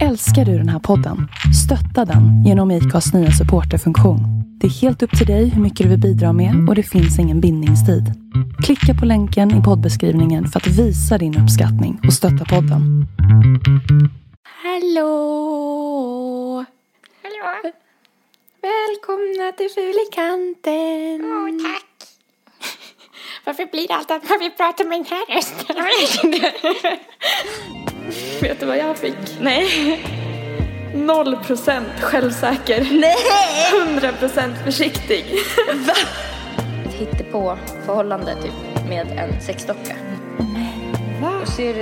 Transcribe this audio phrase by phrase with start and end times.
[0.00, 1.28] Älskar du den här podden?
[1.64, 4.20] Stötta den genom IKAs nya supporterfunktion.
[4.60, 7.18] Det är helt upp till dig hur mycket du vill bidra med och det finns
[7.18, 8.04] ingen bindningstid.
[8.64, 13.06] Klicka på länken i poddbeskrivningen för att visa din uppskattning och stötta podden.
[14.64, 15.04] Hallå!
[17.22, 17.72] Hallå?
[18.62, 21.20] Välkomna till Fulikanten!
[21.24, 22.08] Åh, tack.
[23.44, 25.76] Varför blir det alltid att man vill prata med den här rösten?
[28.42, 29.16] Vet du vad jag fick?
[29.40, 30.04] Nej.
[30.94, 32.88] Noll procent självsäker.
[32.90, 33.16] Nej!
[33.88, 35.24] 100 procent försiktig.
[35.86, 35.94] Va?
[36.90, 39.96] Hittade på förhållande typ med en sexdocka.
[41.20, 41.32] Va?
[41.42, 41.74] Och så är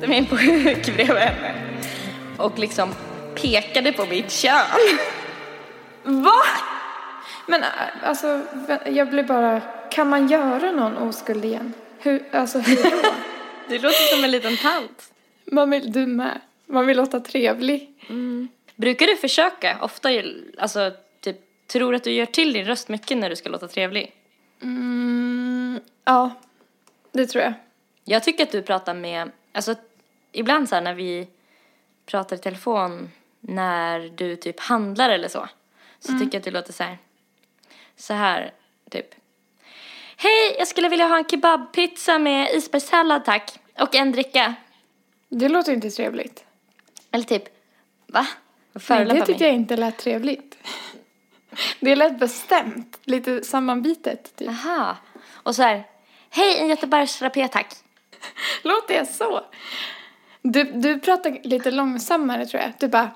[0.00, 1.54] det min pojk bredvid henne.
[2.36, 2.94] Och liksom
[3.34, 4.98] pekade på mitt kön.
[6.02, 6.42] Va?
[7.46, 7.68] Men äh,
[8.02, 8.40] alltså,
[8.86, 9.60] jag blir bara...
[9.90, 11.72] Kan man göra någon oskuld igen?
[11.98, 12.90] Hur, alltså hur då?
[13.68, 15.13] Du låter som en liten tant.
[15.44, 16.40] Man vill, du med.
[16.66, 17.92] Man vill låta trevlig.
[18.76, 20.08] Brukar du försöka ofta,
[20.58, 24.12] alltså typ, tror att du gör till din röst mycket när du ska låta trevlig?
[24.62, 26.30] Mm, ja,
[27.12, 27.52] det tror jag.
[28.04, 29.74] Jag tycker att du pratar med, alltså
[30.32, 31.28] ibland så här när vi
[32.06, 33.10] pratar i telefon
[33.40, 35.48] när du typ handlar eller så.
[35.98, 36.98] Så tycker jag att du låter så här,
[37.96, 38.52] så här
[38.90, 39.14] typ.
[40.16, 43.58] Hej, jag skulle vilja ha en kebabpizza med isbergssallad tack.
[43.80, 44.54] Och en dricka.
[45.34, 46.44] Det låter inte trevligt.
[47.10, 47.44] Eller typ,
[48.06, 48.26] va?
[48.88, 50.56] Nej, det tyckte jag inte lät trevligt.
[51.80, 54.48] Det lät bestämt, lite sammanbitet typ.
[54.48, 54.96] Aha.
[55.32, 55.84] Och så här,
[56.30, 57.74] hej, en göteborgsrapé tack.
[58.62, 59.44] Låter jag så?
[60.42, 62.72] Du, du pratar lite långsammare tror jag.
[62.78, 63.10] Du bara,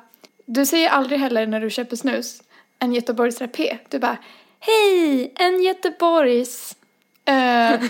[0.46, 2.42] du säger aldrig heller när du köper snus
[2.78, 3.78] en Göteborgs rapé.
[3.88, 4.16] Du bara,
[4.60, 6.76] hej, en Göteborgs
[7.28, 7.80] eh,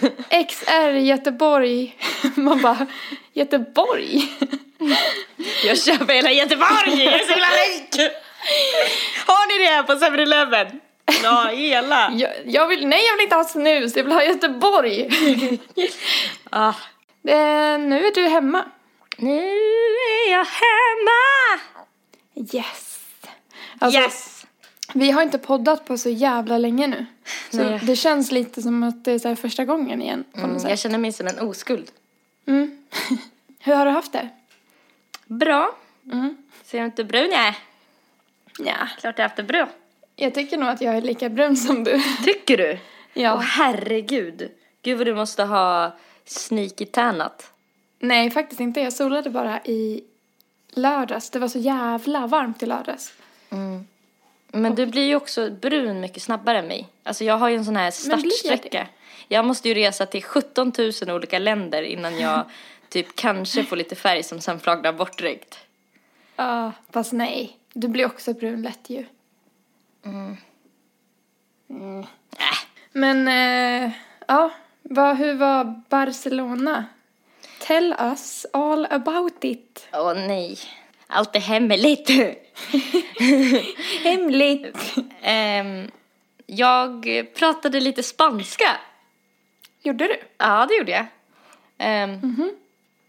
[0.47, 1.97] XR Göteborg.
[2.35, 2.87] Man bara,
[3.33, 4.33] Göteborg?
[5.65, 8.13] Jag köper hela Göteborg, jag är så himla rik!
[9.27, 10.81] Har ni det här på 7-Eleven?
[11.23, 12.11] Ja, hela.
[12.13, 15.09] Jag, jag vill, nej jag vill inte ha snus, jag vill ha Göteborg.
[16.51, 16.75] Ah.
[17.29, 18.65] Eh, nu är du hemma.
[19.17, 19.41] Nu
[20.27, 21.61] är jag hemma!
[22.55, 22.99] Yes.
[23.79, 24.38] Alltså, yes!
[24.95, 27.07] Vi har inte poddat på så jävla länge nu.
[27.51, 27.81] Så Nej.
[27.83, 30.25] det känns lite som att det är första gången igen.
[30.33, 30.71] På något Mm, sätt.
[30.71, 31.91] jag känner mig som en oskuld.
[32.47, 32.79] Mm.
[33.59, 34.29] Hur har du haft det?
[35.27, 35.77] Bra.
[36.13, 36.37] Mm.
[36.65, 37.55] Ser du inte brun jag är?
[38.59, 38.89] Ja.
[39.01, 39.69] Klart jag har haft det bra.
[40.17, 42.03] Jag tycker nog att jag är lika brun som du.
[42.25, 42.79] Tycker du?
[43.15, 43.35] Ja.
[43.35, 44.51] Åh herregud.
[44.83, 47.53] Gud vad du måste ha sneaky tannat.
[47.99, 48.81] Nej, faktiskt inte.
[48.81, 50.05] Jag solade bara i
[50.71, 51.31] lördags.
[51.31, 53.13] Det var så jävla varmt i lördags.
[54.53, 56.89] Men du blir ju också brun mycket snabbare än mig.
[57.03, 58.89] Alltså jag har ju en sån här blir jag startsträcka.
[59.29, 62.45] Jag måste ju resa till 17 000 olika länder innan jag
[62.89, 65.59] typ kanske får lite färg som sen flagnar bort direkt.
[66.37, 67.59] Ja, fast nej.
[67.73, 69.05] Du blir också brun lätt ju.
[71.69, 72.59] Äh.
[72.93, 73.93] Men, eh,
[74.27, 74.51] ja.
[74.83, 76.85] Vad, hur var Barcelona?
[77.61, 79.89] Tell us all about it.
[79.93, 80.59] Åh nej.
[81.11, 82.11] Allt är hemligt.
[84.03, 84.95] Hemligt.
[85.23, 85.91] Ehm,
[86.47, 88.77] jag pratade lite spanska.
[89.83, 90.21] Gjorde du?
[90.39, 91.07] Ja, det gjorde jag.
[91.79, 92.51] Ehm,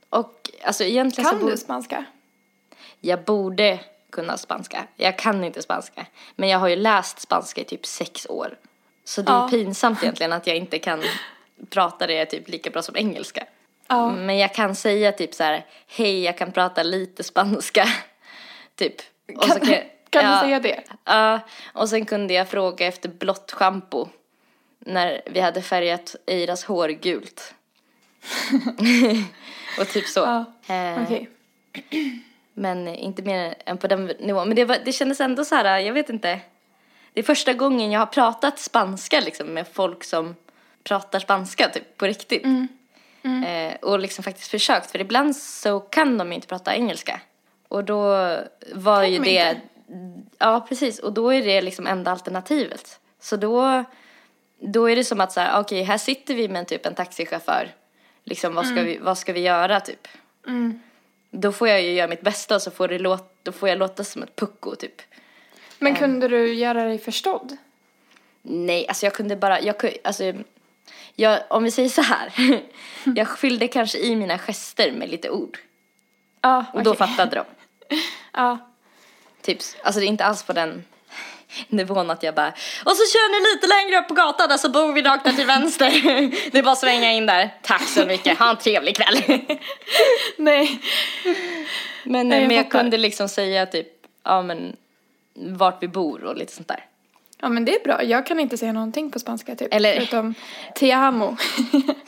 [0.09, 1.29] Och alltså egentligen.
[1.29, 2.05] Kan så bo- du spanska?
[3.01, 4.87] jag borde kunna spanska.
[4.95, 6.05] Jag kan inte spanska.
[6.35, 8.57] Men jag har ju läst spanska i typ sex år.
[9.03, 9.47] Så det är Ja.
[9.49, 11.03] pinsamt egentligen att jag inte kan
[11.69, 13.45] prata det typ lika bra som engelska.
[13.89, 14.11] Ja.
[14.11, 17.85] Men jag kan säga typ så här, hej jag kan prata lite spanska.
[18.75, 18.95] typ.
[19.35, 20.83] Och Kan, jag- kan ja, du säga det?
[21.05, 21.39] Ja,
[21.73, 24.07] och sen kunde jag fråga efter blått schampo.
[24.79, 27.53] När vi hade färgat Eiras hår gult.
[29.79, 30.19] och typ så.
[30.19, 30.45] Ja,
[30.75, 31.29] Eh, Okej.
[32.53, 34.47] Men inte mer än på den nivån.
[34.47, 36.39] Men det, var, det kändes ändå så här, jag vet inte.
[37.13, 40.35] Det är första gången jag har pratat spanska liksom med folk som
[40.83, 42.43] pratar spanska typ på riktigt.
[43.23, 47.21] Eh, och liksom faktiskt försökt, för ibland så kan de inte prata engelska.
[47.67, 48.01] Och då
[48.73, 49.55] var Kan ju de det,
[49.89, 50.27] inte?
[50.37, 52.99] ja precis, och då är det liksom enda alternativet.
[53.19, 53.83] Så då,
[54.59, 57.69] då är det som att så här, okej här sitter vi med typ en taxichaufför.
[58.23, 60.07] Liksom vad ska, vi, vad ska vi göra typ?
[61.31, 63.77] Då får jag ju göra mitt bästa och så får, det låta, då får jag
[63.77, 65.01] låta som ett pucko typ.
[65.79, 67.57] Men kunde du göra dig förstådd?
[68.41, 70.33] Nej, alltså jag kunde bara, jag, alltså,
[71.15, 72.33] jag, om vi säger så här.
[73.15, 75.57] jag fyllde kanske i mina gester med lite ord.
[76.41, 77.45] Ja, Och då fattade de.
[78.33, 78.57] Ja.
[79.41, 80.83] Typ, alltså det är inte alls på den,
[81.67, 82.53] nivån att jag bara
[82.85, 85.31] och så kör ni lite längre upp på gatan och så bor vi rakt där
[85.31, 85.91] till vänster.
[86.51, 87.55] Det är bara att svänga in där.
[87.61, 89.23] Tack så mycket, ha en trevlig kväll.
[90.37, 90.81] Nej.
[92.03, 93.87] Men, Nej, jag men jag kunde liksom säga typ,
[94.23, 94.75] ja men
[95.33, 96.85] vart vi bor och lite sånt där.
[97.41, 98.03] Ja men det är bra.
[98.03, 99.73] Jag kan inte säga någonting på spanska typ.
[99.73, 100.33] Eller- Förutom
[100.75, 101.37] te amo.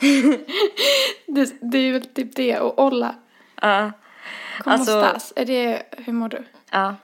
[1.26, 2.58] det, det är väl typ det.
[2.60, 3.14] Och olla.
[3.60, 3.92] Ja.
[4.58, 5.32] Como Alltså- estás?
[5.36, 6.44] Är det, hur mår du?
[6.70, 6.96] Ja.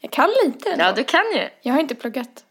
[0.00, 0.84] Jag kan lite ändå.
[0.84, 1.48] ja, du kan ju.
[1.62, 2.44] Jag har inte pluggat.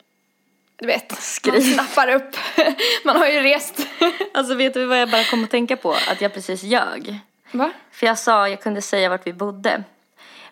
[0.76, 1.54] Du vet, Skriv.
[1.54, 2.36] man snappar upp.
[3.06, 3.88] man har ju rest.
[4.34, 5.92] Alltså vet du vad jag bara kom att tänka på?
[5.92, 7.20] Att jag precis ljög.
[7.52, 7.72] Va?
[7.92, 9.84] För jag sa jag kunde säga vart vi bodde.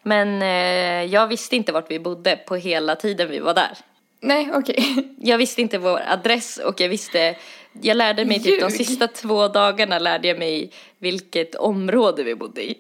[0.04, 3.78] Men eh, jag visste inte vart vi bodde på hela tiden vi var där.
[4.22, 5.08] Nej, okej.
[5.18, 7.36] Jag visste inte vår adress och jag visste,
[7.82, 12.64] jag lärde mig typ de sista två dagarna lärde jag mig vilket område vi bodde
[12.64, 12.78] i.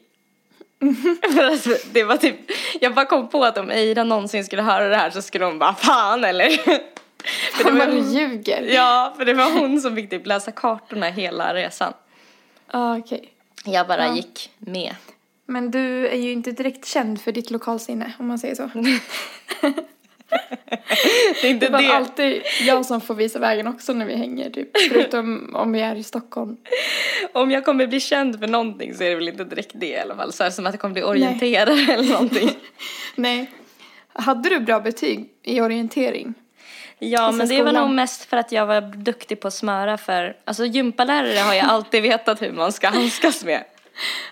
[1.33, 2.35] För alltså, det var typ,
[2.81, 5.59] jag bara kom på att om Eira någonsin skulle höra det här så skulle hon
[5.59, 6.49] bara fan eller?
[7.53, 8.61] För Fan vad du ljuger.
[8.73, 11.93] ja, för det var hon som fick typ läsa kartorna hela resan.
[12.71, 13.29] Ja, okej.
[13.65, 14.15] Jag bara Ja.
[14.15, 14.95] gick med.
[15.45, 18.69] Men du är ju inte direkt känd för ditt lokalsinne, om man säger så.
[21.41, 21.87] Det är inte Det är det.
[21.87, 24.69] väl alltid jag som får visa vägen också när vi hänger, typ.
[24.89, 26.57] Förutom om vi är i Stockholm.
[27.33, 29.99] Om jag kommer bli känd för någonting så är det väl inte direkt det i
[29.99, 30.33] alla fall.
[30.33, 32.49] Så här som att jag kommer bli orienterare eller någonting.
[33.15, 33.51] Nej.
[34.13, 36.33] Hade du bra betyg i orientering?
[36.99, 39.97] Ja, Alltså men det var nog mest för att jag var duktig på att smöra
[39.97, 43.63] för, alltså gympalärare har jag alltid vetat hur man ska handskas med.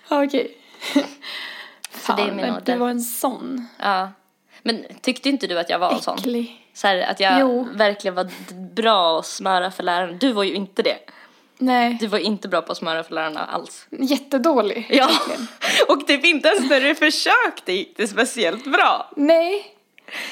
[0.09, 0.51] Okej.
[0.93, 1.05] det är
[1.91, 2.73] Fan, min men ålder.
[2.73, 3.67] du var en sån.
[3.79, 4.09] Ja.
[4.63, 6.17] Men tyckte inte du att jag var sån?
[6.73, 7.67] Så här, att jag Jo.
[7.73, 8.29] verkligen var
[8.75, 10.13] bra att smöra för lärarna.
[10.13, 10.97] Du var ju inte det.
[11.57, 13.87] Nej, Du var inte bra på att smöra för lärarna alls.
[13.89, 14.87] jättedålig.
[14.89, 15.47] Ja, verkligen.
[15.87, 19.11] och typ inte ens när du försökte gick det speciellt bra.
[19.15, 19.75] Nej.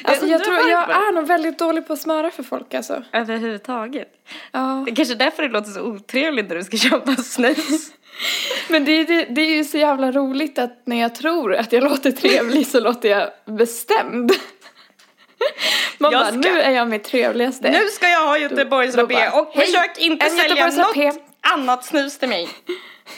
[0.04, 3.04] Alltså jag, undrar tror jag är nog väldigt dålig på att smöra för folk alltså.
[3.12, 4.08] Överhuvudtaget.
[4.52, 4.84] Ja.
[4.86, 7.92] Det är kanske därför det låter så otrevligt när du ska köpa snus.
[8.68, 11.72] Men det, är- det, det är ju så jävla roligt att när jag tror att
[11.74, 14.32] jag låter trevlig så låter jag bestämd.
[15.98, 17.72] Man Jag bara, ska- nu är jag mitt trevligaste.
[17.72, 22.18] Nu ska jag ha Göteborgsrapé Då bara, och hej, försök inte sälja något annat snus
[22.20, 22.50] till mig.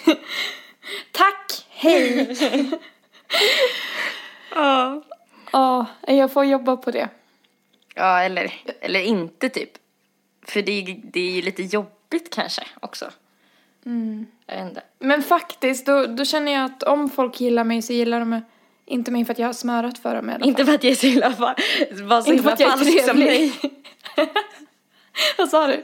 [1.11, 2.37] Tack, hej.
[4.55, 5.01] Ja.
[5.51, 7.09] Ja, jag får jobba på det.
[7.95, 9.69] Ja, eller, eller inte typ.
[10.45, 13.11] För det, är- det är ju lite jobbigt kanske också.
[13.85, 14.25] Mm.
[14.49, 14.81] Jag vet inte.
[14.99, 18.41] Men faktiskt, då, då känner jag att om folk gillar mig så gillar de
[18.85, 20.47] inte mig för att jag har smörat för dem i alla fall.
[20.49, 22.77] Inte för att jag är så himla, fa- var så Inte för att jag är
[22.77, 23.27] falsk som trevlig.
[23.29, 23.71] dig.
[25.37, 25.83] Vad sa du?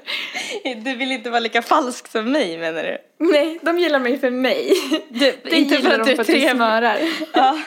[0.75, 2.97] Du vill inte vara lika falsk som mig menar du?
[3.31, 4.73] Nej, de gillar mig för mig.
[5.09, 6.49] du inte gillar för att de du är för att jag trevlig.
[6.55, 6.97] smörar.
[7.33, 7.57] Ja.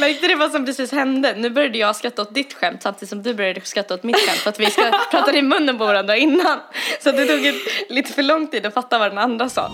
[0.00, 1.34] Märkte du vad som precis hände?
[1.36, 4.38] Nu började jag skratta åt ditt skämt samtidigt som du började skratta åt mitt skämt
[4.38, 6.58] för att vi ska prata i munnen på varandra innan.
[7.00, 7.54] Så det tog ett,
[7.88, 9.70] lite för lång tid att fatta vad den andra sa.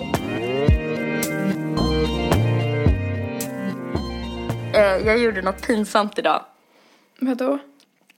[4.75, 6.45] Eh, Jag gjorde något pinsamt idag.
[7.19, 7.59] Vadå?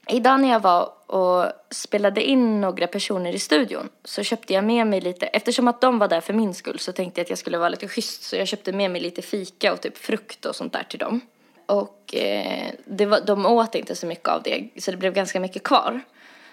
[0.07, 4.87] Idag när jag var och spelade in några personer i studion så köpte jag med
[4.87, 7.39] mig lite, eftersom att de var där för min skull så tänkte jag att jag
[7.39, 10.55] skulle vara lite schysst så jag köpte med mig lite fika och typ frukt och
[10.55, 11.21] sånt där till dem.
[11.65, 15.39] Och eh, det var, de åt inte så mycket av det så det blev ganska
[15.39, 16.01] mycket kvar.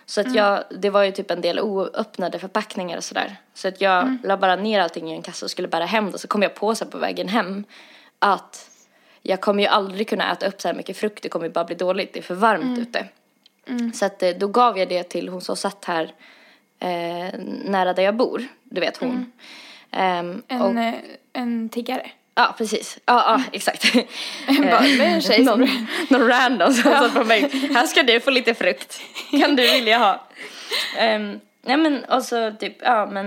[0.06, 3.36] Så att jag, det var ju typ en del oöppnade förpackningar och sådär.
[3.54, 6.18] Så att jag la bara ner allting i en kasse och skulle bära hem det.
[6.18, 7.64] Så kom jag på så på vägen hem
[8.18, 8.70] att
[9.22, 11.22] jag kommer ju aldrig kunna äta upp så här mycket frukt.
[11.22, 12.12] Det kommer ju bara bli dåligt.
[12.12, 13.06] Det är för varmt ute.
[13.94, 16.14] Så att eh, då gav jag det till hon som satt här
[16.80, 18.46] eh, nära där jag bor.
[18.64, 19.32] Du vet hon.
[19.90, 20.94] Ehm, En, och, eh,
[21.32, 22.10] en tiggare.
[22.34, 22.98] ja, precis.
[23.06, 23.84] Ja, ja exakt.
[24.60, 27.40] Bara, en tjej som- någon, någon random som satt på mig.
[27.74, 29.00] Här ska du få lite frukt.
[29.40, 30.12] Kan du vilja ha?
[31.00, 33.26] Um, nej men och så typ, ja men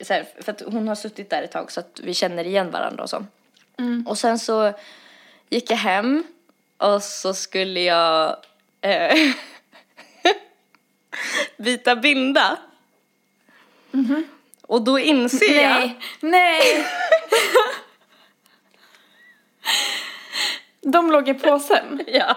[0.00, 2.70] så här, för att hon har suttit där ett tag så att vi känner igen
[2.70, 3.24] varandra och så.
[4.06, 4.72] Och sen så
[5.50, 6.24] gick jag hem
[6.78, 8.36] och så skulle jag
[8.80, 9.14] eh,
[11.56, 12.58] byta binda.
[14.62, 16.86] Och då inser jag Nej, nej.
[20.80, 22.00] De låg i påsen.
[22.06, 22.36] Ja.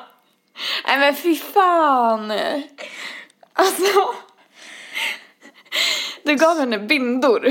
[0.87, 2.31] Nej men fy fan.
[3.53, 4.15] Alltså.
[6.23, 7.49] Du gav henne bindor.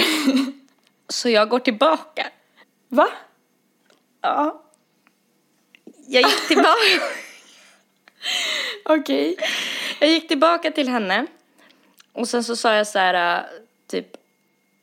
[1.09, 2.27] Så jag går tillbaka.
[2.89, 3.09] Va?
[4.21, 4.63] Ja.
[6.07, 7.03] Jag gick tillbaka.
[8.85, 9.37] Okej.
[10.03, 11.27] Jag gick tillbaka till henne.
[12.13, 13.45] Och sen så sa jag så här, äh,
[13.87, 14.07] typ,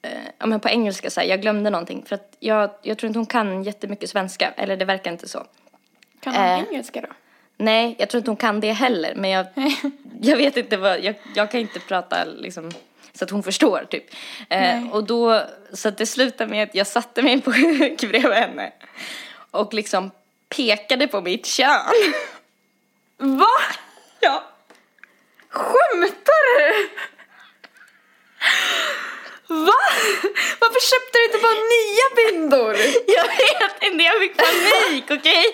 [0.01, 2.05] eh, ja men på engelska så här, jag glömde någonting.
[2.05, 4.51] För att jag, jag tror inte hon kan jättemycket svenska.
[4.57, 5.45] Eller det verkar inte så.
[6.19, 6.59] Kan hon Eh.
[6.59, 7.07] engelska då?
[7.57, 9.15] Nej, jag tror inte hon kan det heller.
[9.15, 9.45] Men jag,
[10.21, 12.71] jag vet inte vad, jag, jag kan inte prata liksom
[13.13, 14.03] så att hon förstår typ.
[14.49, 15.41] Eh, och då,
[15.73, 18.71] så att det slutade med att jag satte mig på huk bredvid henne.
[19.51, 20.11] Och liksom
[20.55, 22.13] pekade på mitt kön.
[23.17, 23.45] Va?
[24.19, 24.43] Ja.
[25.51, 26.89] Skämtar du?
[29.47, 29.73] Va?
[30.59, 32.75] Varför köpte du inte bara nya bindor?
[33.07, 35.45] Jag vet inte, jag fick panik, okej?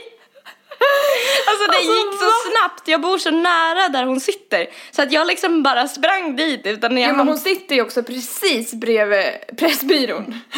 [1.48, 2.32] Alltså det Alltså, gick så va?
[2.52, 4.68] snabbt, jag bor så nära där hon sitter.
[4.92, 8.04] Så att jag liksom bara sprang dit utan jag Ja, men hon sitter ju också
[8.04, 9.26] precis bredvid
[9.58, 10.40] Pressbyrån.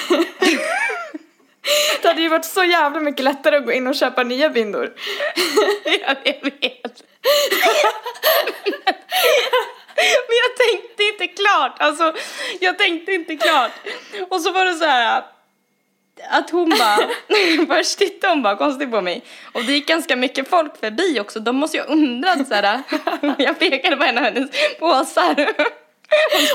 [2.01, 4.93] Det hade ju varit så jävla mycket lättare att gå in och köpa nya bindor.
[5.85, 7.03] Ja, jag vet.
[10.27, 11.27] Men jag tänkte inte
[11.77, 12.13] klart, alltså
[12.59, 13.71] jag tänkte inte klart.
[14.29, 15.23] Och så var det så här
[16.29, 16.97] att hon bara,
[17.75, 19.23] först tittade hon bara konstigt på mig.
[19.53, 22.81] Och det gick ganska mycket folk förbi också, de måste ju ha undrat så här.
[23.37, 25.47] Jag pekade på en av hennes påsar.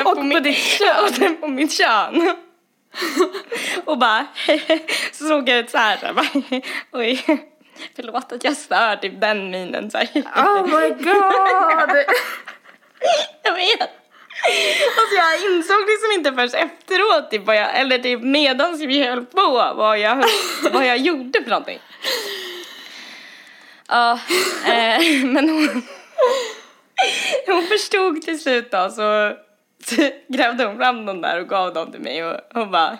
[0.04, 1.04] Och, Och på mitt- ditt kön.
[1.04, 2.34] Och sen på mitt kön.
[3.84, 4.26] Och bara,
[5.12, 6.26] så såg jag ut så här, så bara,
[6.92, 7.24] oj,
[7.96, 10.08] förlåt att jag stör, typ den minen så här.
[10.36, 12.04] Oh my god!
[13.42, 13.90] Jag vet.
[14.98, 19.24] Alltså jag insåg liksom inte förrän efteråt, typ, vad jag, eller typ medans vi höll
[19.26, 20.24] på, vad jag,
[20.72, 21.78] vad jag gjorde för någonting.
[23.88, 24.18] Ja,
[24.66, 25.82] eh, men hon,
[27.46, 29.32] hon förstod till slut då, så,
[29.84, 32.98] så grävde hon fram dem där och gav dem till mig och hon bara,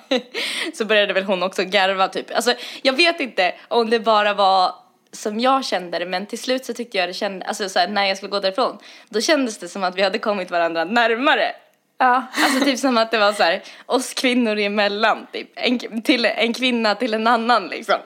[0.75, 2.35] så började väl hon också garva typ.
[2.35, 4.82] Alltså jag vet inte om det bara var
[5.13, 7.89] som jag kände det men till slut så tyckte jag det kände, alltså så här,
[7.89, 8.79] när jag skulle gå därifrån,
[9.09, 11.55] då kändes det som att vi hade kommit varandra närmare.
[11.99, 12.27] Ja.
[12.45, 16.55] Alltså typ som att det var så här, oss kvinnor emellan typ, en, till, en
[16.55, 17.99] kvinna till en annan liksom.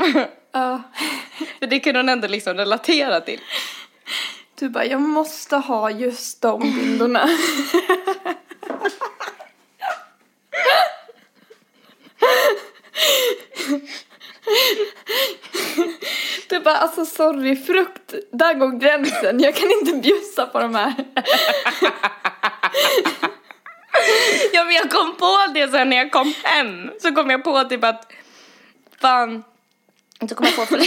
[0.52, 0.82] ja.
[1.58, 3.40] För det kunde hon ändå liksom relatera till.
[4.58, 7.28] Du bara, jag måste ha just de bindorna.
[16.48, 19.40] Du bara, alltså sorry, frukt, där går gränsen.
[19.40, 20.94] Jag kan inte bjussa på de här.
[24.52, 26.90] Ja men jag kom på det sen när jag kom hem.
[27.00, 28.12] Så kom jag på typ att,
[29.00, 29.44] fan,
[30.28, 30.80] så kom jag på för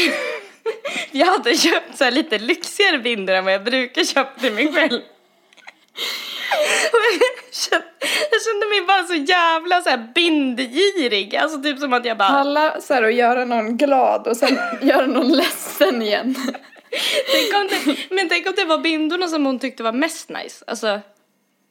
[1.12, 4.74] jag hade köpt så här lite lyxigare bindor än vad jag brukar köpa till mig
[4.74, 5.02] själv.
[6.94, 7.00] Och
[8.32, 11.36] jag kände, mig bara så jävla så här bindgirig.
[11.36, 14.58] Alltså typ som att jag bara, Alla så här att göra någon glad och sen
[14.82, 16.36] göra någon ledsen igen.
[17.32, 20.64] tänk om det, men tänk om det var bindorna som hon tyckte var mest nice.
[20.68, 21.00] Alltså,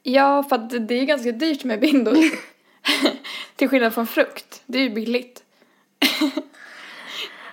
[0.03, 2.17] Ja, för att det är ganska dyrt med bindor.
[3.55, 4.61] Till skillnad från frukt.
[4.65, 5.43] Det är ju billigt.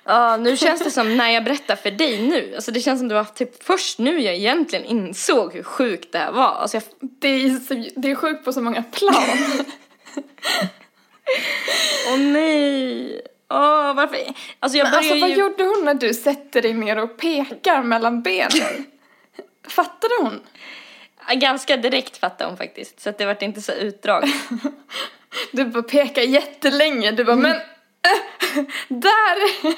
[0.09, 3.09] Ja, nu känns det som när jag berättar för dig nu, alltså det känns som
[3.09, 6.55] det var typ först nu jag egentligen insåg hur sjukt det här var.
[6.55, 9.25] Alltså jag, Det är, det är sjukt på så många plan.
[12.09, 13.23] åh nej.
[13.51, 14.19] Åh, varför?
[14.61, 15.37] Alltså jag Men alltså vad ju...
[15.37, 18.87] gjorde hon när du sätter dig ner och pekar mellan benen?
[19.69, 20.41] Fattade hon?
[21.35, 24.25] Ganska direkt fattade hon faktiskt, så att det vart inte så utdrag.
[25.53, 27.11] Du bara pekar jättelänge.
[27.13, 27.61] Du bara, men äh,
[28.89, 29.75] där!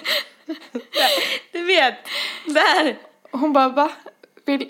[1.52, 2.08] Du vet,
[2.44, 2.96] där.
[3.30, 3.90] Hon bara, va?
[4.46, 4.68] Vill,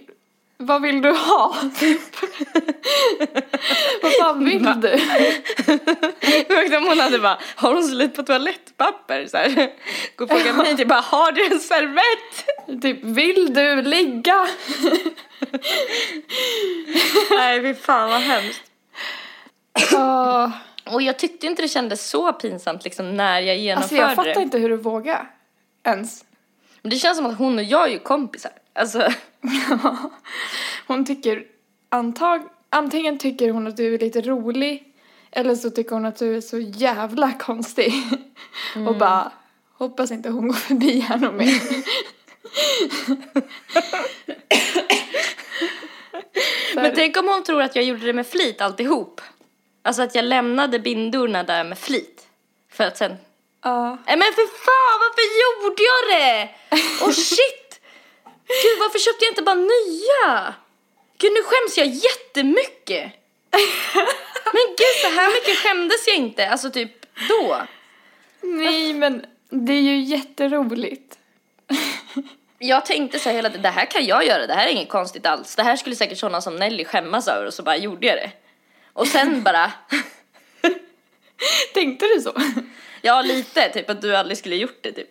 [0.56, 1.56] vad vill du ha?
[1.78, 2.00] Typ.
[4.02, 4.92] vad fan vill du?
[6.48, 9.26] Och om hon hade bara, har hon slut på toalettpapper?
[9.26, 9.72] Så här.
[10.16, 12.82] Gå och fråga mig, typ bara, har du en servett?
[12.82, 14.48] Typ, vill du ligga?
[17.30, 18.62] Nej, fy fan vad hemskt.
[20.90, 24.34] Och jag tyckte inte det kändes så pinsamt liksom när jag genomförde Alltså jag fattar
[24.40, 24.42] det.
[24.42, 25.30] inte hur du vågar.
[25.84, 26.24] Ens.
[26.82, 28.52] Men det känns som att hon och jag är ju kompisar.
[28.72, 29.08] Alltså,
[30.86, 31.44] Hon tycker
[31.88, 34.84] antag, antingen tycker hon att du är lite rolig
[35.30, 37.92] eller så tycker hon att du är så jävla konstig.
[38.88, 39.32] Och bara
[39.72, 41.60] hoppas inte hon går förbi här någon mer.
[46.74, 49.20] Men tänk om hon tror att jag gjorde det med flit alltihop.
[49.82, 52.26] Alltså att jag lämnade bindorna där med flit.
[52.72, 53.16] För att sen...
[53.64, 53.98] ja.
[54.06, 56.48] Nej men för fan, varför gjorde jag det?
[57.04, 57.80] Oh shit!
[58.62, 60.54] Gud, varför köpte jag inte bara nya?
[61.18, 63.12] Gud, nu skäms jag jättemycket.
[64.52, 66.48] Men gud, så här mycket skämdes jag inte.
[66.48, 67.62] Alltså typ då.
[68.40, 71.18] Nej men det är ju jätteroligt.
[72.58, 74.88] Jag tänkte så här hela tiden, det här kan jag göra, det här är inget
[74.88, 75.56] konstigt alls.
[75.56, 78.30] Det här skulle säkert sådana som Nelly skämmas över och så bara gjorde jag det.
[78.98, 79.72] Och sen bara,
[81.74, 82.32] Tänkte du så?
[83.02, 85.08] ja lite, typ att du aldrig skulle gjort det typ.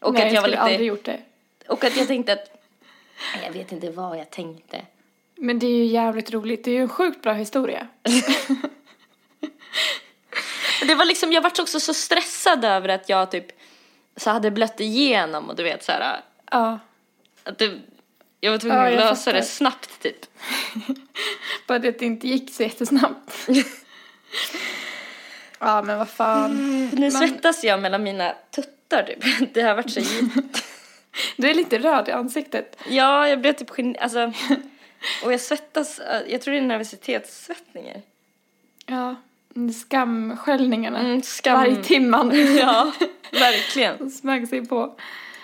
[0.00, 1.20] Och Nej, att jag var skulle lite, aldrig gjort det.
[1.68, 2.62] och att jag tänkte att
[3.44, 4.80] Jag vet inte vad jag tänkte.
[5.36, 6.64] Men det är ju jävligt roligt.
[6.64, 7.86] Det är ju en sjukt bra historia.
[10.86, 13.46] Det var liksom, jag vart också så stressad över att jag typ
[14.16, 16.20] så hade blött igenom och du vet så här
[16.50, 16.78] Ja.
[17.44, 17.78] att det,
[18.40, 19.48] jag var tvungen Ja, att lösa det fattar.
[19.52, 20.16] snabbt typ.
[21.66, 23.48] Bara det att det inte gick så jättesnabbt.
[25.58, 26.88] ja, men vad fan.
[26.92, 29.24] Nu svettas jag mellan mina tuttar typ.
[29.54, 30.64] Det har varit så djupt.
[31.36, 32.76] Du är lite röd i ansiktet.
[32.88, 33.96] Ja, jag blev typ gen...
[34.00, 34.32] alltså
[35.24, 38.02] och jag svettas, äh, jag tror det är nervositetssvettningar.
[38.86, 39.16] Ja.
[39.80, 40.98] Skamskällningarna.
[40.98, 41.58] Mm, skam.
[41.58, 42.56] Varje timman.
[42.56, 42.92] Ja,
[43.32, 44.10] verkligen.
[44.10, 44.94] Smög sig på.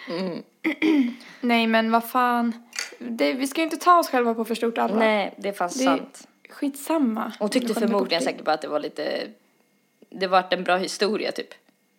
[0.08, 0.42] Mm.
[1.40, 2.65] Nej, men vad fan.
[2.98, 4.98] Det, vi ska ju inte ta oss själva på för stort allvar.
[4.98, 6.28] Nej, det är fan Det- sant.
[6.50, 7.32] Skitsamma.
[7.38, 9.28] Hon tyckte förmodligen säkert bara att det var lite,
[10.10, 11.48] det vart en bra historia typ.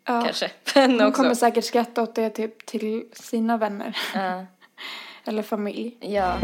[0.06, 0.22] Ja.
[0.25, 0.51] Kanske.
[0.75, 3.98] Men Hon kommer säkert skratta åt det typ till sina vänner.
[4.13, 4.46] Ja.
[5.25, 5.98] Eller familj.
[6.00, 6.38] ja.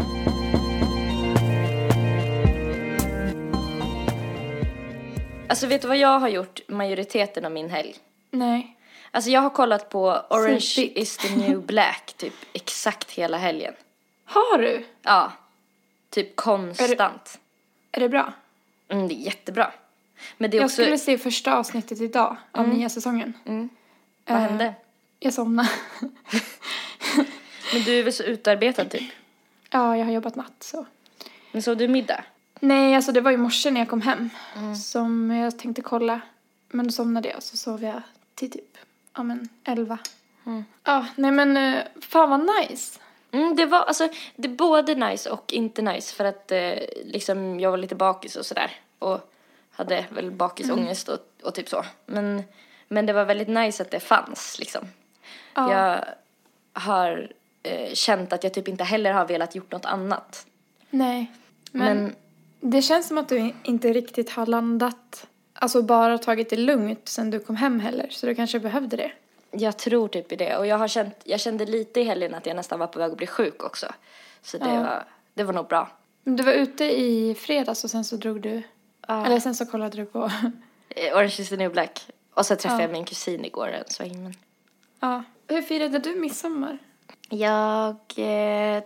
[5.48, 7.94] Alltså vet du vad jag har gjort majoriteten av min helg?
[8.30, 8.76] Nej.
[9.10, 13.74] Alltså jag har kollat på Orange is the new black typ exakt hela helgen.
[14.24, 14.84] Har du?
[15.02, 15.32] Ja.
[16.10, 17.38] Typ konstant.
[17.92, 18.32] Är det bra?
[18.88, 19.72] Mm, det är jättebra.
[20.38, 20.82] Men det är Jag också...
[20.82, 23.32] skulle se första avsnittet idag av nya säsongen.
[23.46, 23.68] Mm.
[24.26, 24.74] Vad Eh, hände?
[25.20, 25.68] Jag somnade.
[27.72, 29.12] Men du är väl så utarbetad typ?
[29.70, 30.86] ja, jag har jobbat natt så.
[31.52, 32.24] Men sov du middag?
[32.60, 34.30] Nej, alltså det var i morse när jag kom hem
[34.82, 36.20] som jag tänkte kolla.
[36.68, 38.02] Men då somnade jag så sov jag
[38.34, 38.78] till typ,
[39.14, 39.98] ja men elva.
[40.84, 43.00] Ja, nej men eh, fan vad nice.
[43.34, 47.60] Mm, det var alltså, det är både nice och inte nice för att eh, liksom
[47.60, 49.30] jag var lite bakis och sådär och
[49.70, 51.84] hade väl bakisångest och, och typ så.
[52.06, 52.42] Men,
[52.88, 54.84] men det var väldigt nice att det fanns liksom.
[55.54, 55.72] Ja.
[55.72, 56.04] Jag
[56.82, 60.46] har eh, känt att jag typ inte heller har velat gjort något annat.
[60.90, 61.32] Nej,
[61.70, 62.14] men, Men,
[62.60, 67.30] det känns som att du inte riktigt har landat, alltså bara tagit det lugnt sen
[67.30, 68.06] du kom hem heller.
[68.10, 69.12] Så du kanske behövde det.
[69.58, 72.46] Jag tror typ i det och jag har känt, jag kände lite i helgen att
[72.46, 73.86] jag nästan var på väg att bli sjuk också.
[74.42, 74.80] Så det, Ja.
[74.82, 75.88] var, det var nog bra.
[76.24, 78.62] Du var ute i fredags och sen så drog du,
[79.08, 79.26] Ja.
[79.26, 80.30] eller sen så kollade du på,
[80.88, 82.06] Eh, Orange is the new black.
[82.34, 82.88] Och så träffade Ja.
[82.88, 84.22] jag min kusin igår en sväng.
[84.22, 84.34] Men...
[85.00, 85.22] ja.
[85.48, 86.78] Hur firade du midsommar?
[87.28, 88.82] Jag eh,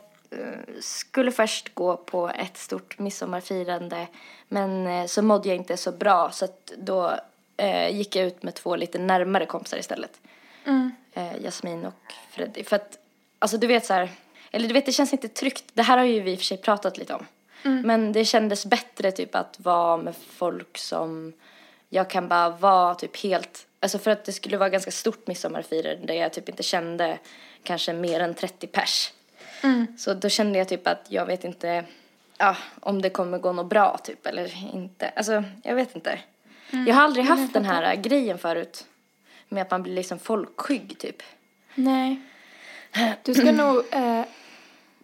[0.81, 4.07] skulle först gå på ett stort midsommarfirande
[4.49, 7.15] men eh, så mådde jag inte så bra så då
[7.57, 10.21] eh, gick jag ut med två lite närmare kompisar istället.
[11.19, 11.35] Mm.
[11.35, 12.65] Eh, Jasmin och Freddy.
[12.65, 12.99] För att,
[13.39, 14.11] alltså du vet så här,
[14.51, 15.65] eller du vet det känns inte tryggt.
[15.75, 17.27] Det här har ju vi i och för sig pratat lite om.
[17.63, 21.33] Men det kändes bättre typ att vara med folk som
[21.89, 26.07] jag kan bara vara typ helt, alltså för att det skulle vara ganska stort midsommarfirande
[26.07, 27.19] där jag typ inte kände
[27.63, 29.13] kanske mer än 30 pers.
[29.99, 31.85] Så då kände jag typ att jag vet inte,
[32.39, 35.09] ja, om det kommer gå något bra typ eller inte.
[35.09, 36.19] Alltså jag vet inte.
[36.71, 38.87] Jag har aldrig haft den här grejen förut
[39.49, 41.23] med att man blir liksom folkskygg typ.
[41.75, 42.21] Nej.
[43.23, 44.23] Du ska nog eh,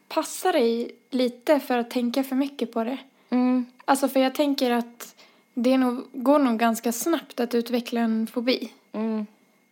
[0.09, 2.99] passa dig lite för att tänka för mycket på det.
[3.31, 3.67] Mm.
[3.85, 5.15] Alltså för jag tänker att
[5.55, 8.73] det nog, går nog ganska snabbt att utveckla en fobi.
[8.93, 9.27] Mm.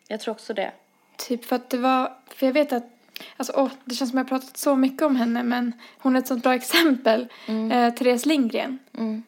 [0.09, 0.73] Jag tror också det.
[1.17, 2.85] Typ för att det var, för jag vet att,
[3.37, 6.27] alltså åh, det känns som jag pratat så mycket om henne men hon är ett
[6.27, 7.29] sånt bra exempel.
[7.73, 9.23] Eh, Therese Lindgren, Mm.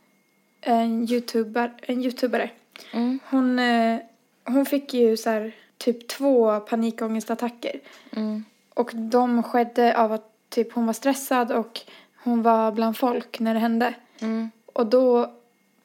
[0.61, 2.51] en, YouTuber, en youtubare.
[2.93, 3.19] Mm.
[3.25, 3.99] Hon, eh,
[4.45, 7.81] hon fick ju så här typ två panikångestattacker.
[8.17, 8.45] Mm.
[8.75, 11.81] Och de skedde av att typ hon var stressad och
[12.23, 13.95] hon var bland folk när det hände.
[14.21, 14.51] Mm.
[14.73, 15.33] Och då,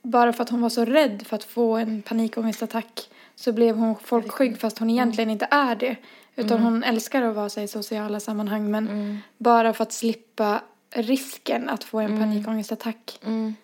[0.01, 3.95] bara för att hon var så rädd för att få en panikångestattack så blev hon
[3.95, 5.95] folkskygg fast hon egentligen inte är det.
[6.35, 11.69] Utan hon älskar att vara sig i sociala sammanhang men bara för att slippa risken
[11.69, 13.55] att få en panikångestattack Mm.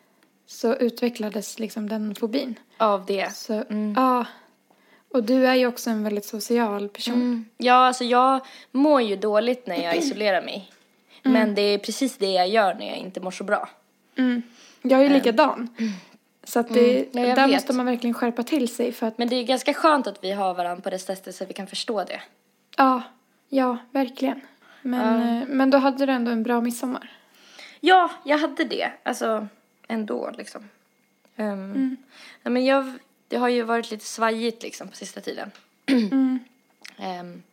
[0.47, 2.59] så utvecklades liksom den fobin.
[2.77, 3.35] Av det.
[3.35, 3.63] Så,
[3.95, 4.25] ja.
[5.11, 7.13] Och du är ju också en väldigt social person.
[7.13, 7.45] Mm.
[7.57, 8.41] Ja, alltså jag
[8.71, 10.71] mår ju dåligt när jag isolerar mig.
[11.23, 13.69] Men det är precis det jag gör när jag inte mår så bra.
[14.17, 14.41] Mm.
[14.81, 15.69] Jag är ju likadan.
[16.43, 17.29] Så att det, Mm.
[17.29, 17.55] Ja, där vet.
[17.55, 20.31] måste man verkligen skärpa till sig för att, Men det är ganska skönt att vi
[20.31, 22.21] har varandra på det sättet så att vi kan förstå det.
[22.77, 23.01] ja,
[23.49, 24.41] ja, verkligen.
[24.81, 27.11] Men, eh, men då hade du ändå en bra midsommar.
[27.79, 28.91] Ja, jag hade det.
[29.03, 29.47] Alltså,
[29.87, 30.69] ändå liksom.
[31.35, 31.97] Um,
[32.43, 32.93] ja, men jag,
[33.27, 35.51] det har ju varit lite svajigt liksom på sista tiden.
[35.87, 36.39] Mm.
[36.97, 37.43] Ehm,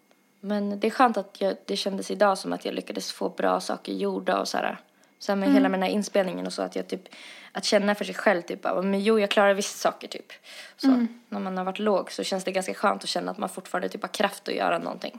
[0.41, 3.61] men det är skönt att jag, det kändes idag som att jag lyckades få bra
[3.61, 4.79] saker gjorda och så här.
[5.19, 7.09] Så här med hela den här inspelningen och så att jag typ,
[7.53, 10.33] att känna för sig själv typ, bara, men jo jag klarar visst saker typ.
[10.77, 13.49] Så när man har varit låg så känns det ganska skönt att känna att man
[13.49, 15.19] fortfarande typ har kraft att göra någonting.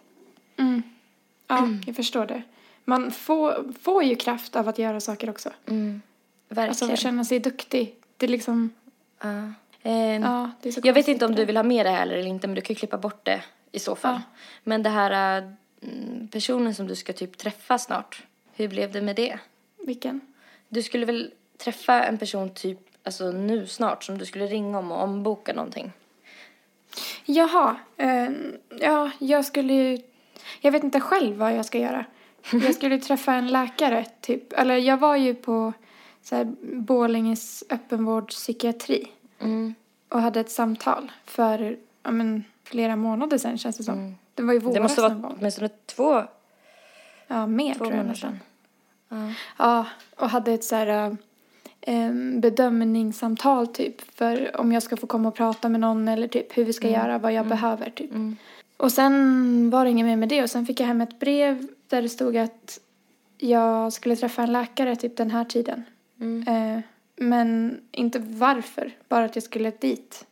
[1.47, 2.41] Ja, jag förstår det.
[2.85, 5.49] man får, får ju kraft av att göra saker också.
[5.65, 6.01] Mm.
[6.49, 6.93] Alltså Verkligen.
[6.93, 7.95] att känna sig duktig.
[8.17, 8.69] Det är liksom,
[9.21, 9.53] Ja.
[9.83, 12.07] Ehm, ja, det är så Jag vet inte om du vill ha med det här
[12.07, 14.13] eller inte, men du kan ju klippa bort det i så fall.
[14.13, 14.21] Ja.
[14.63, 15.49] Men det här äh,
[16.31, 19.39] personen som du ska typ träffa snart, hur blev det med det?
[19.85, 20.21] Vilken?
[20.69, 24.91] Du skulle väl träffa en person typ, alltså nu snart, som du skulle ringa om
[24.91, 25.91] och omboka någonting?
[27.25, 28.29] Jaha, eh,
[28.79, 30.01] ja, jag skulle ju,
[30.61, 32.05] jag vet inte själv vad jag ska göra.
[32.51, 34.53] Jag skulle träffa en läkare, typ.
[34.53, 35.73] Eller jag var ju på
[36.21, 39.07] så här, Borlänges öppenvårdspsykiatri
[39.43, 39.73] Mm.
[40.09, 44.15] och hade ett samtal för ja, men, flera månader sedan känns det som.
[44.35, 44.81] Det var ju våras Mm.
[44.81, 46.23] Det måste vara åtminstone två,
[47.27, 48.39] Ja, mer två tror jag månader nästan.
[49.09, 49.33] sedan.
[49.57, 51.17] Ja, och hade ett så här
[51.81, 56.57] eh, bedömningssamtal typ för om jag ska få komma och prata med någon eller typ
[56.57, 58.11] hur vi ska göra, vad jag behöver typ.
[58.11, 58.35] Mm.
[58.77, 61.67] Och sen var det inget mer med det och sen fick jag hem ett brev
[61.87, 62.79] där det stod att
[63.37, 65.83] jag skulle träffa en läkare typ den här tiden.
[66.19, 66.47] Mm.
[66.47, 66.83] Eh,
[67.15, 70.25] men inte varför, bara att jag skulle dit.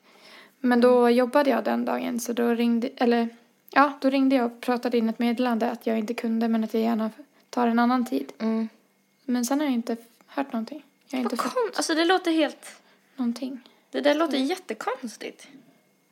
[0.59, 3.29] Men då jobbade jag den dagen så då ringde, eller
[3.69, 6.73] ja, då ringde jag och pratade in ett meddelande att jag inte kunde men att
[6.73, 7.09] jag gärna
[7.49, 8.31] tar en annan tid.
[8.39, 8.69] Mm.
[9.25, 10.83] Men sen har jag inte hört någonting.
[11.07, 12.81] Jag har inte Vad fått kon- alltså det låter helt,
[13.15, 13.59] någonting.
[13.91, 15.47] det där låter jättekonstigt.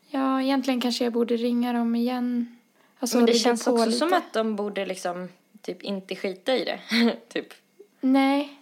[0.07, 2.57] Ja, egentligen kanske jag borde ringa dem igen.
[2.99, 3.97] Alltså, Men det känns också lite.
[3.97, 5.29] som att de borde liksom
[5.61, 6.79] typ inte skita i det.
[7.27, 7.53] typ.
[8.01, 8.55] Nej, Mm,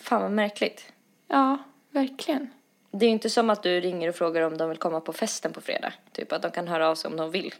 [0.00, 0.92] Fan vad märkligt.
[1.28, 1.58] ja,
[1.90, 2.50] verkligen.
[2.90, 5.12] Det är ju inte som att du ringer och frågar om de vill komma på
[5.12, 5.92] festen på fredag.
[6.12, 7.54] Typ att de kan höra av sig om de vill.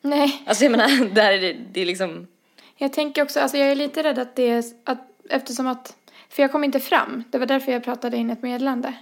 [0.00, 2.26] Nej, Alltså jag menar, där är det, det är liksom...
[2.76, 4.98] jag tänker också, alltså jag är lite rädd att det är, att
[5.30, 5.96] eftersom att,
[6.28, 7.24] för jag kom inte fram.
[7.30, 8.94] Det var därför jag pratade in ett meddelande.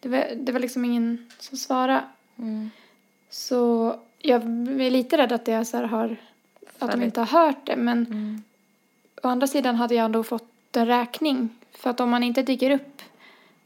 [0.00, 2.04] Det var, det var liksom ingen som svarade.
[2.38, 2.70] Mm.
[3.30, 6.16] Så jag är lite rädd att det så här har,
[6.78, 7.76] att de inte har hört det.
[7.76, 8.42] Men Mm.
[9.22, 11.48] å andra sidan hade jag ändå fått en räkning.
[11.74, 13.02] För att om man inte dyker upp,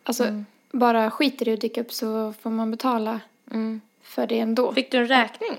[0.03, 0.47] alltså Mm.
[0.73, 3.81] bara skiter i att dyka upp så får man betala Mm.
[4.03, 4.73] för det ändå.
[4.73, 5.51] Fick du en räkning?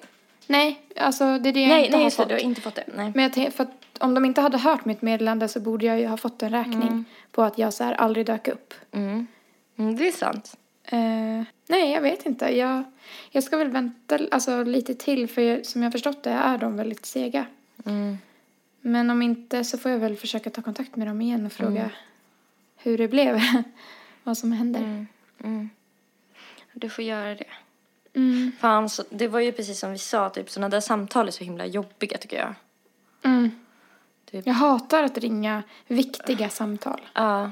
[0.48, 2.28] Nej, alltså det är det jag nej, inte nej har fått.
[2.30, 2.84] du har inte fått det.
[2.96, 3.12] Nej.
[3.16, 3.68] Men jag för
[4.00, 7.06] om de inte hade hört mitt meddelande så borde jag ju ha fått en räkning
[7.32, 8.74] på att jag så här aldrig dök upp.
[8.92, 9.28] Mm.
[9.78, 10.58] Mm, det är sant.
[10.84, 11.00] Eh,
[11.68, 12.58] nej, jag vet inte.
[12.58, 12.84] Jag,
[13.32, 16.78] jag ska väl vänta alltså, lite till för jag, som jag förstått det är de
[16.78, 17.46] väldigt sega.
[17.86, 18.18] Mm.
[18.82, 21.80] Men om inte så får jag väl försöka ta kontakt med dem igen och fråga
[21.80, 21.90] Mm.
[22.78, 23.42] Hur det blev.
[24.24, 24.80] Vad som händer.
[24.80, 25.08] Mm.
[25.44, 25.70] Mm.
[26.74, 27.48] Du får göra det.
[28.14, 28.52] Mm.
[28.60, 31.44] Fan, så, det var ju precis som vi sa, typ sådana där samtal är så
[31.44, 32.54] himla jobbiga tycker jag.
[33.24, 33.52] Mm.
[34.32, 34.48] Typ.
[34.48, 37.02] Jag hatar att ringa viktiga samtal.
[37.14, 37.52] Ja.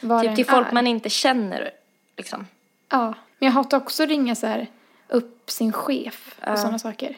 [0.00, 0.72] Vad Typ till folk är.
[0.72, 1.70] man inte känner,
[2.16, 2.46] liksom.
[2.88, 3.06] Ja,
[3.38, 4.66] men jag hatar också att ringa så här
[5.08, 6.56] upp sin chef och Ja.
[6.56, 7.16] sådana saker.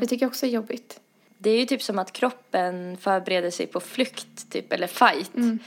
[0.00, 1.00] Det tycker jag också är jobbigt.
[1.38, 5.34] Det är ju typ som att kroppen förbereder sig på flykt, typ, eller fight.
[5.36, 5.58] Mm.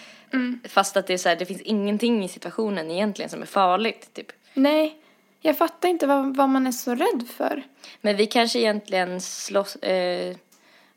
[0.69, 4.09] Fast att det är så här, det finns ingenting i situationen egentligen som är farligt,
[4.13, 4.31] typ.
[4.53, 4.97] Nej,
[5.41, 7.63] jag fattar inte vad, vad man är så rädd för.
[8.01, 10.35] Men vi kanske egentligen slåss, eh,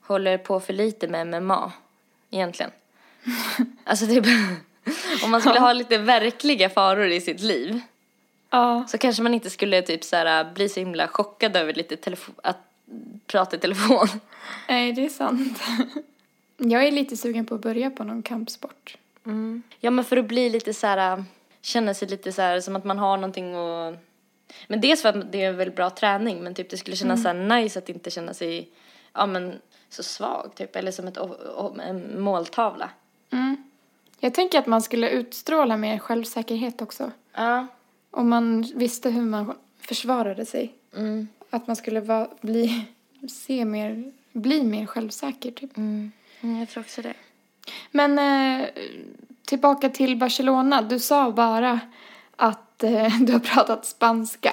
[0.00, 1.72] håller på för lite med MMA,
[2.30, 2.70] egentligen.
[3.84, 4.24] alltså typ,
[5.24, 7.80] om man skulle ha lite verkliga faror i sitt liv
[8.50, 8.84] Ja.
[8.88, 12.40] så kanske man inte skulle typ så här, bli så himla chockad över lite telefo-
[12.42, 12.58] att
[13.26, 14.08] prata i telefon.
[14.68, 15.62] Nej, det är sant.
[16.56, 18.96] jag är lite sugen på att börja på någon kampsport.
[19.80, 21.24] Ja men för att bli lite så här,
[21.60, 23.94] känna sig lite så här som att man har någonting och
[24.66, 27.22] Men dels för att det är en väldigt bra träning men typ det skulle kännas
[27.22, 28.68] så här nice att inte känna sig,
[29.12, 31.18] ja men så svag typ eller som ett,
[31.86, 32.90] en måltavla.
[33.30, 33.56] Mm.
[34.20, 37.10] Jag tänker att man skulle utstråla mer självsäkerhet också.
[37.34, 37.66] Ja.
[38.10, 40.74] Om man visste hur man försvarade sig.
[40.96, 41.28] Mm.
[41.50, 42.86] Att man skulle vara, bli,
[43.28, 45.76] se mer, bli mer självsäker typ.
[45.76, 46.12] Mm.
[46.40, 47.14] Mm, jag tror också det.
[47.90, 48.68] Men eh,
[49.46, 50.82] tillbaka till Barcelona.
[50.82, 51.80] Du sa bara
[52.36, 54.52] att eh, du har pratat spanska.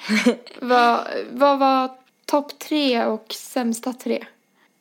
[0.60, 1.90] vad, vad var
[2.24, 4.24] topp tre och sämsta tre?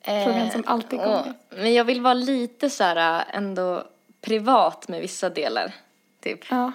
[0.06, 1.34] Frågan som alltid kommer.
[1.50, 3.84] men jag vill vara lite så här ändå
[4.22, 5.74] privat med vissa delar.
[6.24, 6.40] Typ.
[6.50, 6.72] Ja.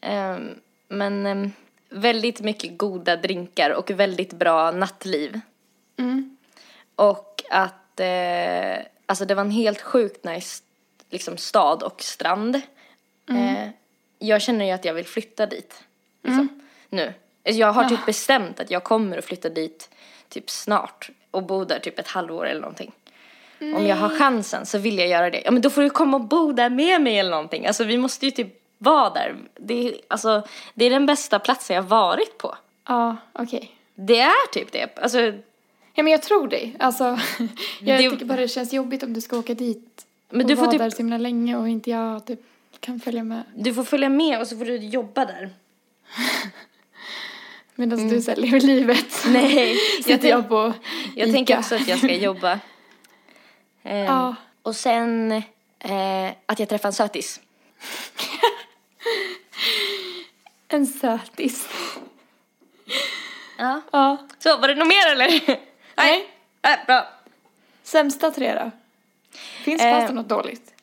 [0.00, 0.58] Ehm,
[0.88, 1.52] men ehm,
[1.90, 5.40] väldigt mycket goda drinkar och väldigt bra nattliv.
[5.98, 6.36] Mm.
[6.96, 8.78] Och att, eh,
[9.10, 10.62] alltså det var en helt sjukt nice
[11.10, 12.60] liksom, stad och strand.
[13.28, 13.68] Eh,
[14.18, 15.84] jag känner ju att jag vill flytta dit.
[16.22, 17.12] Liksom, Nu.
[17.42, 19.90] Jag har typ bestämt att jag kommer att flytta dit
[20.28, 22.92] typ snart och bo där typ ett halvår eller någonting.
[23.60, 25.42] Om jag har chansen så vill jag göra det.
[25.44, 27.66] Ja men då får du komma och bo där med mig eller någonting.
[27.66, 29.36] Alltså vi måste ju typ vara där.
[29.56, 30.42] Det är, alltså,
[30.74, 32.56] det är den bästa platsen jag varit på.
[32.86, 33.76] Ja, okej.
[33.94, 34.98] Det är typ det.
[34.98, 35.32] Alltså,
[36.00, 36.76] Ja, men jag tror dig.
[36.78, 37.04] Alltså,
[37.80, 40.56] jag Det- tycker bara det känns jobbigt om du ska åka dit Men och du
[40.56, 42.40] får vara typ- där så himla länge och inte jag typ
[42.80, 43.42] kan följa med.
[43.54, 45.50] Du får följa med och så får du jobba där.
[47.74, 49.24] Medan du så lever livet.
[49.28, 50.72] Nej, jag, jag tänk, på
[51.16, 51.36] jag Ica.
[51.36, 52.52] tänker också att jag ska jobba.
[53.82, 54.34] Ehm, Ja.
[54.62, 55.32] Och sen
[55.78, 57.40] eh, att jag träffar en sötis.
[60.68, 61.68] En sötis.
[63.58, 63.80] Ja.
[63.92, 64.16] Ja.
[64.38, 65.60] Så, var det något mer eller?
[66.02, 66.26] Nej.
[66.62, 67.06] Äh, bra.
[67.82, 68.70] Sämsta tre då?
[69.38, 70.74] Finns Eh, det något dåligt?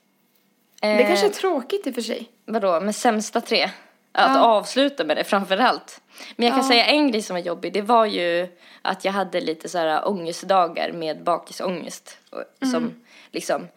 [0.82, 2.30] Det kanske är Eh, tråkigt i och för sig.
[2.46, 3.70] Vadå, med sämsta tre?
[4.12, 4.42] Att Ja.
[4.42, 6.02] avsluta med det framför allt.
[6.36, 6.70] Men jag kan Ja.
[6.70, 7.74] säga en grej som var jobbig.
[7.74, 8.48] Det var ju
[8.82, 12.18] att jag hade lite så här ångestdagar med bakisångest.
[12.62, 12.72] Mm.
[12.74, 13.02] Som
[13.32, 13.68] liksom,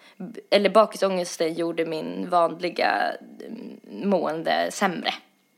[0.51, 3.13] eller bakisångesten gjorde min vanliga
[3.47, 5.15] mm, mående sämre.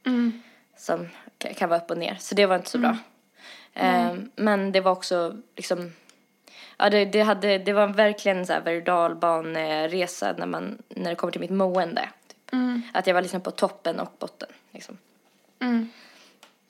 [0.07, 0.43] Mm.
[0.77, 2.17] Som ka- kan vara upp och ner.
[2.21, 2.97] Så det var inte så bra.
[3.75, 5.93] Ehm, men det var också liksom
[6.77, 11.11] Ja, det, det, hade, det var verkligen en så här berg dalbaneresa när, man, när
[11.11, 12.09] det kommer till mitt mående.
[12.29, 12.53] Typ.
[12.53, 12.83] Mm.
[12.93, 14.49] Att jag var liksom på toppen och botten.
[14.71, 14.99] Liksom.
[15.61, 15.89] Mm.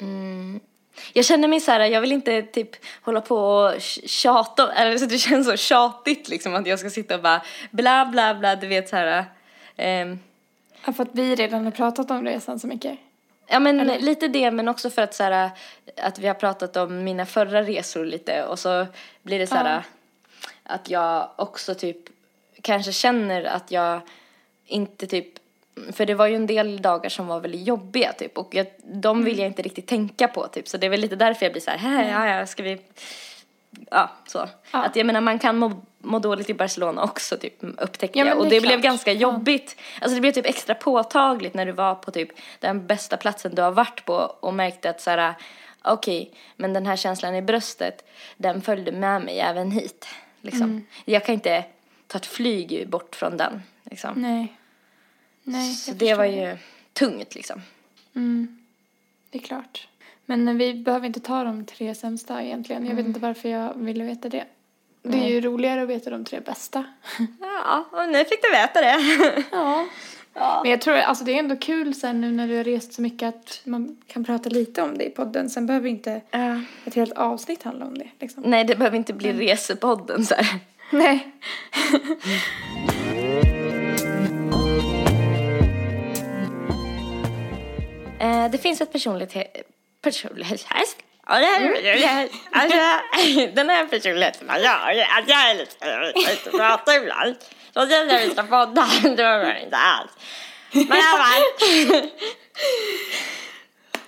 [0.00, 0.60] Mm.
[1.12, 2.70] Jag känner mig så här, jag vill inte typ
[3.02, 6.90] hålla på och tj- tjata, eller så det känns så tjatigt liksom att jag ska
[6.90, 9.24] sitta och bara bla bla bla, du vet så här.
[9.76, 10.18] ehm,
[10.86, 12.98] Ja, för att vi redan har pratat om resan så mycket.
[13.52, 13.98] Ja men Eller?
[13.98, 15.50] lite det men också för att så här,
[15.96, 18.86] att vi har pratat om mina förra resor lite och så
[19.22, 19.82] blir det så här Ja.
[20.62, 21.96] att jag också typ
[22.62, 24.00] kanske känner att jag
[24.66, 25.26] inte typ
[25.92, 29.24] för det var ju en del dagar som var väldigt jobbiga typ och jag, de
[29.24, 31.62] vill jag inte riktigt tänka på typ så det är väl lite därför jag blir
[31.62, 32.78] så här, "Hä, ja ja ska vi
[33.90, 34.82] ja så Ja.
[34.84, 38.38] att jag menar man kan må, må dåligt i Barcelona också typ upptäckte Ja, jag
[38.38, 41.94] och det det blev ganska jobbigt alltså det blev typ extra påtagligt när du var
[41.94, 42.28] på typ
[42.60, 45.34] den bästa platsen du har varit på och märkte att så här
[45.82, 48.04] okej men den här känslan i bröstet
[48.36, 50.06] den följde med mig även hit
[50.40, 50.86] liksom Mm.
[51.04, 51.64] jag kan inte
[52.06, 54.56] ta ett flyg bort från den liksom Nej.
[55.42, 56.56] Nej, så det var ju
[56.92, 57.62] tungt liksom
[58.14, 58.58] Mm.
[59.30, 59.88] Det är klart.
[60.36, 62.86] Men vi behöver inte ta de tre sämsta egentligen.
[62.86, 64.44] Jag vet inte varför jag ville veta det.
[65.02, 66.84] Det är ju roligare att veta de tre bästa.
[67.40, 68.96] ja och nu fick du veta det
[69.52, 70.60] Ja.
[70.62, 73.02] Men jag tror, alltså det är ändå kul sen nu när du har rest så
[73.02, 75.50] mycket att man kan prata lite om det i podden.
[75.50, 76.60] Sen behöver inte Ja.
[76.84, 78.42] ett helt avsnitt handla om det liksom.
[78.46, 80.58] nej det behöver inte bli resepodden så här
[80.92, 81.32] Nej.
[88.18, 89.56] Eh, det finns ett personlighet...
[90.02, 90.96] Personlighetstest.
[91.26, 92.76] Ja, det här, alltså,
[93.54, 97.36] den här personligheten man gör, att jag är lite, lite pratar ibland.
[97.74, 98.86] Så är när vi ska podda,
[99.16, 100.10] det var jag inte alls.
[100.72, 102.02] Men i alla fall.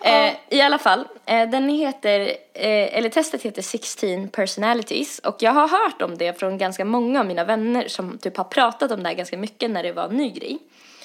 [0.05, 2.21] Eh, I alla fall, eh, den heter,
[2.55, 7.21] eh, eller testet heter 16 personalities och jag har hört om det från ganska många
[7.21, 10.05] av mina vänner som typ har pratat om det här ganska mycket när det var
[10.05, 10.59] en ny grej.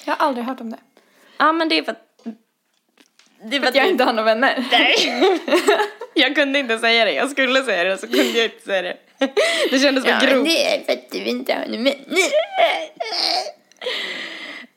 [0.05, 0.77] Jag har aldrig hört om det.
[1.37, 2.08] Ja men det är för att...
[3.43, 4.65] Det Att jag inte har några vänner.
[4.71, 4.95] Nej.
[6.13, 7.11] jag kunde inte säga det.
[7.11, 8.97] Jag skulle säga det så kunde jag inte säga det.
[9.71, 10.45] Det kändes så grovt.
[10.45, 11.95] det är för att du inte har några vänner.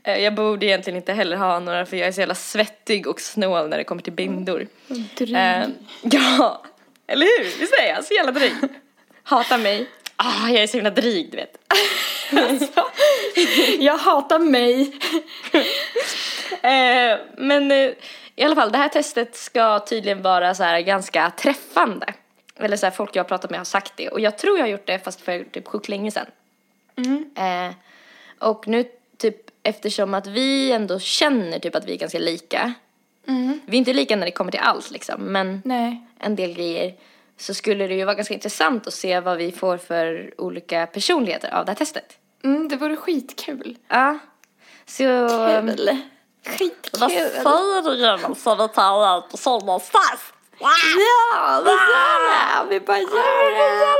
[0.04, 3.20] Eh, Jag borde egentligen inte heller ha några för jag är så jävla svettig och
[3.20, 4.66] snål när det kommer till bindor.
[5.16, 5.36] Dryg.
[5.36, 5.64] Eh,
[6.02, 6.62] ja,
[7.06, 7.44] eller hur?
[7.60, 8.52] Visst är jag så jävla dryg?
[9.22, 9.86] Hatar mig.
[10.16, 11.58] Ah, jag är så himla dryg, du vet.
[13.78, 14.92] Jag hatar mig.
[16.62, 17.90] Eh, men eh,
[18.42, 22.14] i alla fall, det här testet ska tydligen vara så här ganska träffande.
[22.56, 24.08] Eller så här, folk jag har pratat med har sagt det.
[24.08, 26.26] Och jag tror jag har gjort det fast för typ sjukt länge sedan.
[27.36, 27.74] Eh,
[28.38, 28.84] och nu
[29.16, 32.74] typ eftersom att vi ändå känner typ att vi är ganska lika.
[33.66, 35.20] Vi är inte lika när det kommer till allt liksom.
[35.20, 36.06] Men Nej.
[36.18, 36.94] en del grejer.
[37.36, 41.54] Så skulle det ju vara ganska intressant att se vad vi får för olika personligheter
[41.54, 42.18] av det här testet.
[42.44, 43.78] Mm, det vore skitkul.
[43.88, 44.18] Ja.
[44.86, 45.28] Så...
[45.66, 46.02] Kul.
[46.46, 47.00] Skitkul.
[47.00, 47.96] Vad säger du
[48.56, 50.32] vi tar ut personens test?
[50.58, 53.92] Ja, vad sa Vi bara gör det.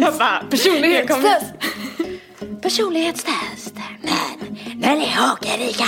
[0.00, 1.52] Jag bara, Personlighetstest.
[2.62, 3.74] Personlighetstest.
[4.02, 5.84] Men, men är åkerika.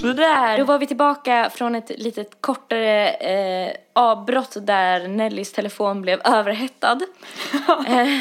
[0.00, 0.58] Sådär.
[0.58, 7.00] Då var vi tillbaka från ett litet kortare eh, avbrott där Nellys telefon blev överhettad.
[7.86, 8.18] eh,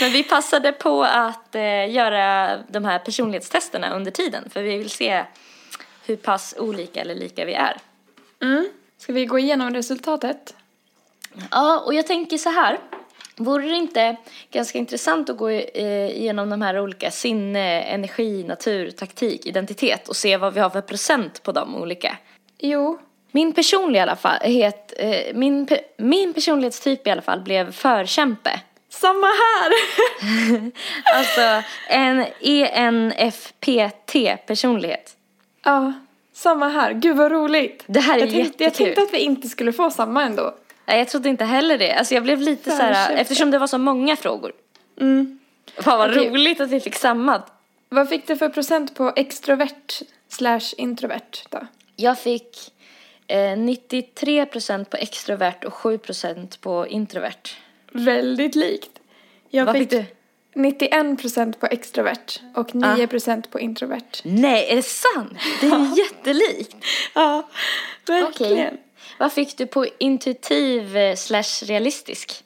[0.00, 4.90] men vi passade på att eh, göra de här personlighetstesterna under tiden för vi vill
[4.90, 5.24] se
[6.06, 7.76] hur pass olika eller lika vi är.
[8.42, 8.68] Mm.
[8.98, 10.54] Ska vi gå igenom resultatet?
[11.50, 12.78] Ja, och jag tänker så här.
[13.38, 14.16] Vore det inte
[14.50, 20.16] ganska intressant att gå eh, igenom de här olika sinne, energi, natur, taktik, identitet och
[20.16, 22.16] se vad vi har för procent på de olika?
[22.58, 22.98] Jo.
[23.32, 28.60] Min personliga i alla fall, het, eh, min, min personlighetstyp i alla fall blev förkämpe.
[28.90, 29.72] Samma här!
[31.14, 35.16] Alltså en ENFPT-personlighet.
[35.64, 35.92] ja,
[36.32, 36.92] samma här.
[36.92, 37.84] Gud vad roligt.
[37.86, 38.94] Det här är jag tänkte, jag jättekul.
[38.94, 40.54] tänkte att vi inte skulle få samma ändå.
[40.88, 41.92] Nej, jag trodde inte heller det.
[41.92, 44.52] Alltså jag blev lite så här, eftersom det var så många frågor.
[45.00, 45.38] Mm.
[45.76, 46.30] Fan vad Okej.
[46.30, 47.42] roligt att vi fick samma.
[47.88, 51.58] Vad fick du för procent på extrovert slash introvert då?
[51.96, 52.72] Jag fick
[53.26, 57.56] eh, 93% på extrovert och 7% på introvert.
[57.92, 59.00] Väldigt likt.
[59.50, 60.04] Jag Vad fick du?
[60.54, 64.22] 91% på extrovert och 9% på introvert.
[64.22, 65.32] Nej, är det sant?
[65.60, 66.76] Det är jättelikt.
[67.14, 67.48] Ja,
[68.28, 68.72] Okej.
[69.18, 72.44] Vad fick du på intuitiv eh, slash realistisk?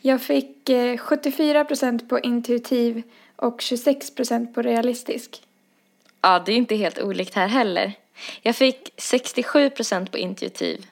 [0.00, 3.02] Jag fick eh, 74% på intuitiv
[3.36, 5.42] och 26% på realistisk.
[6.20, 7.92] Ja, det är inte helt olikt här heller.
[8.42, 10.86] Jag fick 67% på intuitiv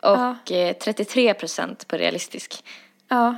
[0.00, 0.36] och Ja.
[0.50, 2.64] eh, 33% på realistisk.
[3.08, 3.36] Ja,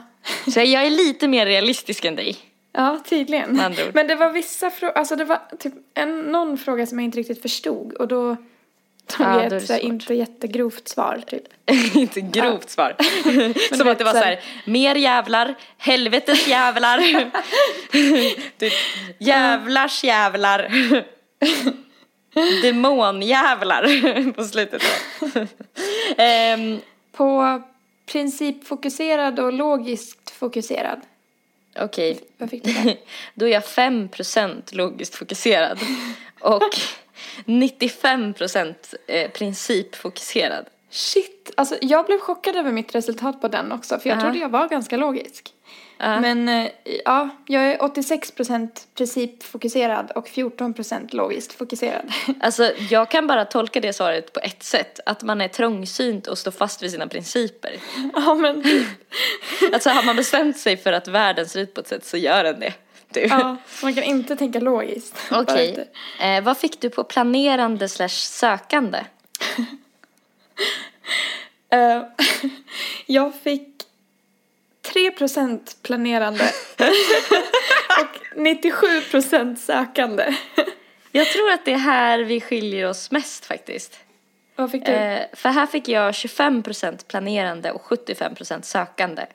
[0.53, 2.37] Så jag är lite mer realistisk än dig.
[2.73, 3.61] ja tydligen.
[3.95, 7.19] Men det var vissa frågor, alltså det var typ en, någon fråga som jag inte
[7.19, 8.37] riktigt förstod och då
[9.07, 11.43] tog Ja, ett så inte jättegrovt svar typ.
[11.97, 12.97] inte grovt svar.
[13.77, 16.99] Som att det var så här- mer jävlar, helvetes jävlar.
[18.59, 18.73] typ,
[19.19, 20.69] jävlars jävlar.
[22.63, 24.83] Demonjävlar på slutet.
[26.17, 26.81] Ehm,
[27.13, 27.63] På
[28.07, 31.01] principfokuserad och logiskt fokuserad.
[31.79, 32.97] Okej, Vad fick du där?
[33.35, 35.79] då är jag 5% logiskt fokuserad
[36.41, 36.63] och
[37.47, 38.75] 95%
[39.07, 40.67] eh, principfokuserad.
[40.91, 44.23] Shit, alltså jag blev chockad över mitt resultat på den också för jag Ja.
[44.23, 45.53] trodde jag var ganska logisk.
[45.99, 46.21] Ja.
[46.21, 46.71] Men eh,
[47.05, 52.13] ja, jag är 86% principfokuserad och 14% logiskt fokuserad.
[52.41, 55.01] Alltså, jag kan bara tolka det svaret på ett sätt.
[55.07, 57.77] Att man är trångsynt och står fast vid sina principer.
[58.15, 58.65] ja men
[59.73, 62.45] Alltså har man bestämt sig för att världen ser ut på ett sätt så gör
[62.45, 62.73] den det.
[63.13, 63.21] Du.
[63.21, 65.15] ja, man kan inte tänka logiskt.
[65.31, 65.71] Okej.
[65.71, 66.37] efter.
[66.37, 69.05] Eh, vad fick du på planerande slash sökande?
[71.73, 72.03] Eh,
[73.07, 73.69] jag fick
[74.83, 76.51] 3% planerande
[78.01, 80.35] och 97% sökande.
[81.13, 83.99] Jag tror att det är här vi skiljer oss mest faktiskt.
[84.57, 84.93] Vad fick du?
[84.93, 89.27] Eh, för här fick jag 25% planerande och 75% sökande.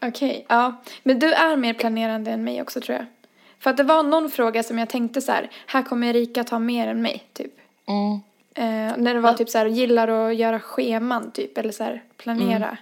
[0.00, 0.82] Okej, ja.
[1.02, 3.06] Men du är mer planerande än mig också tror jag.
[3.60, 6.58] För att det var någon fråga som jag tänkte så här, här kommer Erika ta
[6.58, 7.52] mer än mig, typ.
[8.54, 12.02] Eh, när det var typ så här, gillar att göra scheman, typ, eller så här,
[12.16, 12.78] planera.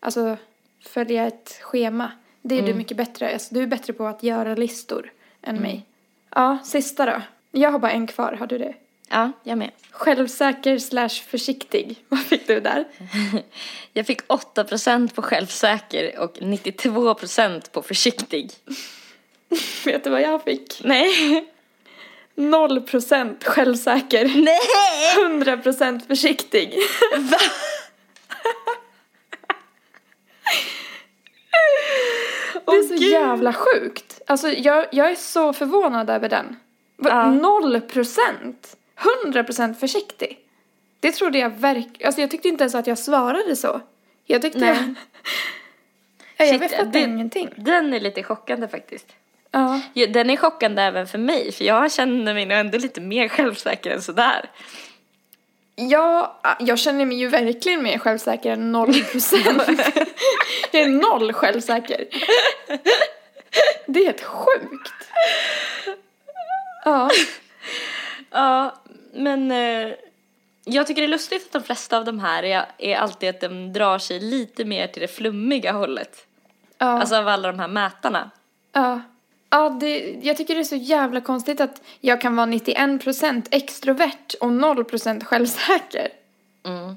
[0.00, 0.36] Alltså,
[0.80, 2.12] följa ett schema.
[2.42, 5.12] Det är du mycket bättre, alltså, du är bättre på att göra listor
[5.42, 5.84] än mig.
[6.34, 7.22] Ja, sista då.
[7.50, 8.74] Jag har bara en kvar, har du det?
[9.08, 9.70] Ja, jag med.
[9.90, 11.96] Självsäker slash försiktig.
[12.08, 12.84] Vad fick du där?
[13.92, 18.50] Jag fick 8% på självsäker och 92% på försiktig.
[19.84, 20.80] Vet du vad jag fick?
[20.84, 21.44] Nej.
[22.34, 24.24] Noll procent självsäker.
[24.24, 25.38] Nej!
[25.44, 26.74] 100% försiktig.
[27.18, 27.38] Va?
[32.66, 33.02] Det är så Gud.
[33.02, 34.20] jävla sjukt.
[34.26, 36.56] Alltså jag, jag är så förvånad över den.
[37.42, 38.76] Noll procent?
[39.24, 40.38] 100% försiktig?
[41.00, 42.06] Det trodde jag verkligen.
[42.06, 43.80] Alltså jag tyckte inte ens att jag svarade så.
[44.24, 44.68] Jag tyckte Nej.
[44.68, 44.94] jag...
[46.38, 47.48] Jag Shit, vet det- ingenting.
[47.56, 49.06] Den är lite chockande faktiskt.
[49.56, 49.80] Ja.
[50.06, 53.90] Den är chockande även för mig, för jag känner mig nog ändå lite mer självsäker
[53.90, 54.50] än sådär.
[55.74, 59.62] Ja, jag känner mig ju verkligen mer självsäker än noll procent.
[60.70, 62.04] jag är noll självsäker.
[63.86, 64.92] Det är helt sjukt.
[66.84, 67.10] Ja.
[68.30, 68.74] Ja,
[69.12, 69.94] men eh,
[70.64, 73.40] jag tycker det är lustigt att de flesta av de här är, är alltid att
[73.40, 76.26] de drar sig lite mer till det flummiga hållet.
[76.78, 76.86] Ja.
[76.86, 78.30] Alltså av alla de här mätarna.
[78.72, 79.00] Ja.
[79.56, 84.34] Ja, det, jag tycker det är så jävla konstigt att jag kan vara 91% extrovert
[84.40, 86.08] och 0% självsäker.
[86.64, 86.96] Mm.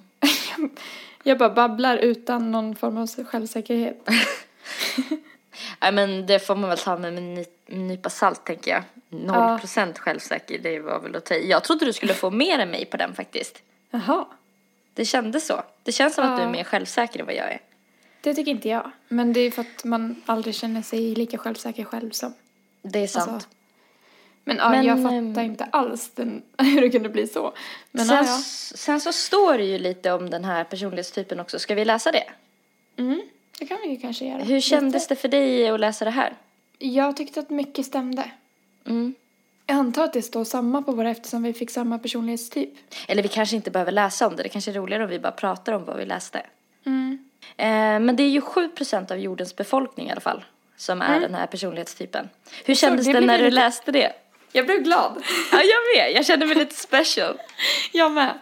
[1.24, 4.08] Jag bara babblar utan någon form av självsäkerhet.
[5.82, 8.84] Nej men det får man väl ta med en ny, nypa salt tänker jag.
[9.10, 11.36] Noll procent självsäker, det var väl att ta.
[11.36, 13.62] Jag trodde du skulle få mer än mig på den faktiskt.
[13.92, 14.26] Jaha,
[14.94, 15.64] Det kändes så.
[15.84, 16.52] Det känns som att du är Ja.
[16.52, 17.62] mer självsäker än vad jag är.
[18.22, 18.92] det tycker inte jag.
[19.08, 22.34] Men det är för att man aldrig känner sig lika självsäker själv som.
[22.82, 23.30] Det är sant.
[23.30, 23.50] Alltså,
[24.44, 27.54] men ja, Men, jag ehm, fattar inte alls den, hur det kunde bli så.
[27.92, 28.38] Men sen, ja, ja.
[28.76, 31.60] sen så står det ju lite om den här personlighetstypen också.
[31.60, 32.24] Ska vi läsa det?
[32.98, 33.22] Mm,
[33.60, 34.44] det kan vi ju kanske göra.
[34.44, 36.34] Hur kändes det för dig att läsa det här?
[36.78, 38.32] Jag tyckte att mycket stämde.
[38.86, 39.16] Mm.
[39.66, 42.74] Jag antar att det står samma på våra eftersom vi fick samma personlighetstyp.
[43.08, 44.44] Eller vi kanske inte behöver läsa om det.
[44.44, 46.42] Det kanske är roligare om vi bara pratar om vad vi läste.
[46.86, 47.30] Mm.
[47.58, 47.66] Eh,
[48.06, 50.44] men det är ju 7% av jordens befolkning i alla fall
[50.80, 52.30] som är den här personlighetstypen.
[52.66, 54.12] Hur Så kändes det det när du lite- läste det?
[54.52, 55.24] Jag blev glad.
[55.52, 56.12] Ja, jag med.
[56.16, 57.38] Jag kände mig lite special.
[57.92, 58.34] Jag med.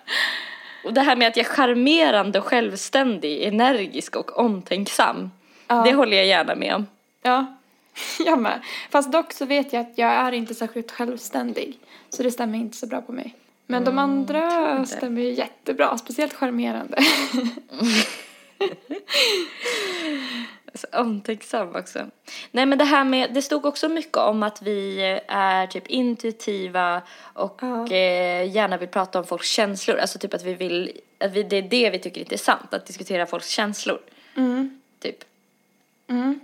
[0.83, 5.31] Och det här med att jag är charmerande självständig, energisk och omtänksam.
[5.67, 5.75] Ja.
[5.85, 6.87] Det håller jag gärna med om.
[7.21, 7.57] Ja,
[8.25, 8.61] jag med.
[8.89, 11.77] Fast dock så vet jag att jag är inte särskilt självständig.
[12.09, 13.35] Så det stämmer inte så bra på mig.
[13.65, 16.97] Men de andra stämmer ju jättebra, speciellt charmerande.
[20.73, 22.05] Så omtänksam också.
[22.51, 27.01] Nej men det här med, det stod också mycket om att vi är typ intuitiva
[27.19, 27.85] och Ja.
[27.87, 29.97] eh, gärna vill prata om folks känslor.
[29.97, 32.85] Alltså typ att vi vill, att vi, det är det vi tycker är intressant, att
[32.85, 33.99] diskutera folks känslor.
[34.35, 34.81] Mm.
[34.99, 35.23] Typ.
[36.07, 36.39] Mm.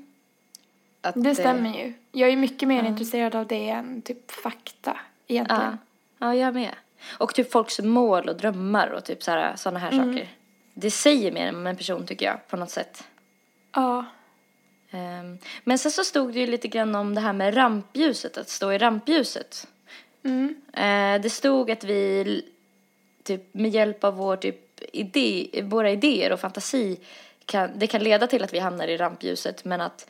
[1.01, 1.93] Att, Det eh, stämmer ju.
[2.11, 4.97] Jag är mycket mer intresserad av det än typ fakta
[5.27, 5.33] Ja.
[5.33, 5.77] egentligen.
[6.17, 6.75] ja, jag med.
[7.17, 10.13] Och typ folks mål och drömmar och typ sådana här, här Mm.
[10.13, 10.27] saker.
[10.73, 13.03] Det säger mer om en person tycker jag, på något sätt.
[13.73, 14.05] Ja.
[14.91, 18.49] Ehm, Men sen så stod det ju lite grann om det här med rampljuset, att
[18.49, 19.67] stå i rampljuset.
[20.23, 20.55] Mm.
[20.73, 22.41] Eh, Det stod att vi
[23.23, 24.59] typ med hjälp av vår typ
[24.93, 26.99] idé, våra idéer och fantasi
[27.45, 30.09] kan, det kan leda till att vi hamnar i rampljuset men att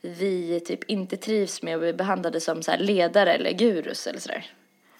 [0.00, 4.46] vi typ inte trivs med att bli behandlade som så ledare eller gurus eller sådär.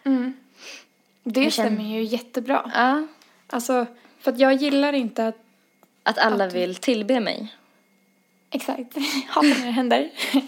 [0.04, 0.32] Mm.
[1.22, 2.70] Det känner- stämmer ju jättebra.
[2.74, 3.06] Ja.
[3.46, 3.86] Alltså,
[4.24, 5.36] för att jag gillar inte att...
[6.02, 7.54] Att alla Att- vill tillbe mig.
[8.50, 8.96] Exakt.
[9.28, 10.10] Hatar när det händer.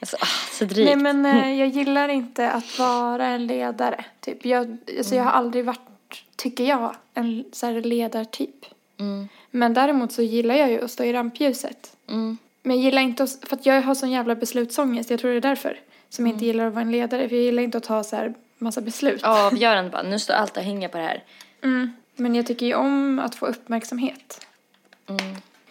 [0.00, 0.86] Alltså, ah, så drygt.
[0.86, 4.04] Nej men eh, jag gillar inte att vara en ledare.
[4.20, 4.44] Typ.
[4.46, 8.66] Jag, alltså, jag har aldrig varit, tycker jag, en så här ledartyp.
[9.00, 9.28] Mm.
[9.50, 11.96] Men däremot så gillar jag ju att stå i rampljuset.
[12.08, 12.38] Mm.
[12.62, 15.36] Men jag gillar inte att, för att jag har sån jävla beslutsångest, jag tror det
[15.36, 15.80] är därför.
[16.08, 18.16] Som jag inte gillar att vara en ledare, för jag gillar inte att ta så
[18.16, 19.22] här massa beslut.
[19.22, 21.24] Avgörande bara, nu står allt och hänger på det här.
[21.62, 21.92] Mm.
[22.16, 24.46] Men jag tycker ju om att få uppmärksamhet.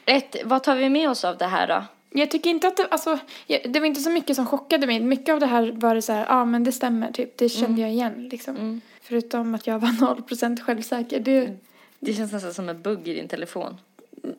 [0.05, 1.83] Ett, vad tar vi med oss av det här då?
[2.19, 4.99] Jag tycker inte att det, alltså, jag- det var inte så mycket som chockade mig.
[4.99, 7.49] Mycket av det här var det så här, ja ah, men det stämmer typ, det
[7.49, 8.81] kände jag igen liksom.
[9.01, 9.87] Förutom att jag var
[10.27, 11.19] 0% självsäker.
[11.19, 11.57] Det,
[11.99, 13.77] Det känns nästan som en bugg i din telefon.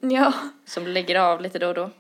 [0.00, 0.32] ja,
[0.66, 1.90] Som lägger av lite då och då.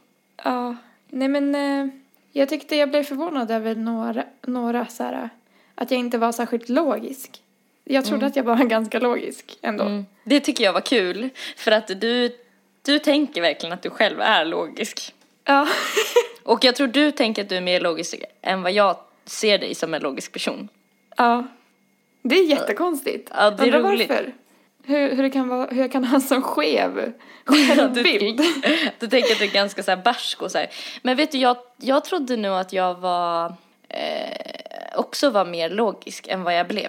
[0.44, 0.76] ja.
[1.08, 1.94] Nej men eh,
[2.32, 5.30] jag tyckte jag blev förvånad över några, några så här,
[5.74, 7.42] att jag inte var särskilt logisk.
[7.84, 9.84] Jag trodde att jag var ganska logisk ändå.
[9.84, 10.06] Mm.
[10.24, 11.30] Det tycker jag var kul.
[11.56, 12.36] För att du,
[12.82, 15.14] du tänker verkligen att du själv är logisk.
[15.44, 15.68] Ja.
[16.42, 19.74] Och jag tror du tänker att du är mer logisk än vad jag ser dig
[19.74, 20.68] som en logisk person.
[21.16, 21.44] ja.
[22.26, 23.30] Det är jättekonstigt.
[23.34, 24.08] Ja, det är Undrar roligt.
[24.08, 24.32] varför.
[24.84, 27.12] Hur, hur, det kan vara, hur jag kan ha en sån skev
[27.44, 28.40] självbild.
[28.98, 30.70] Du tänker att du är ganska så här barsk och så här.
[31.02, 33.54] Men vet du, jag, jag trodde nog att jag var
[33.88, 36.88] eh, också var mer logisk än vad jag blev.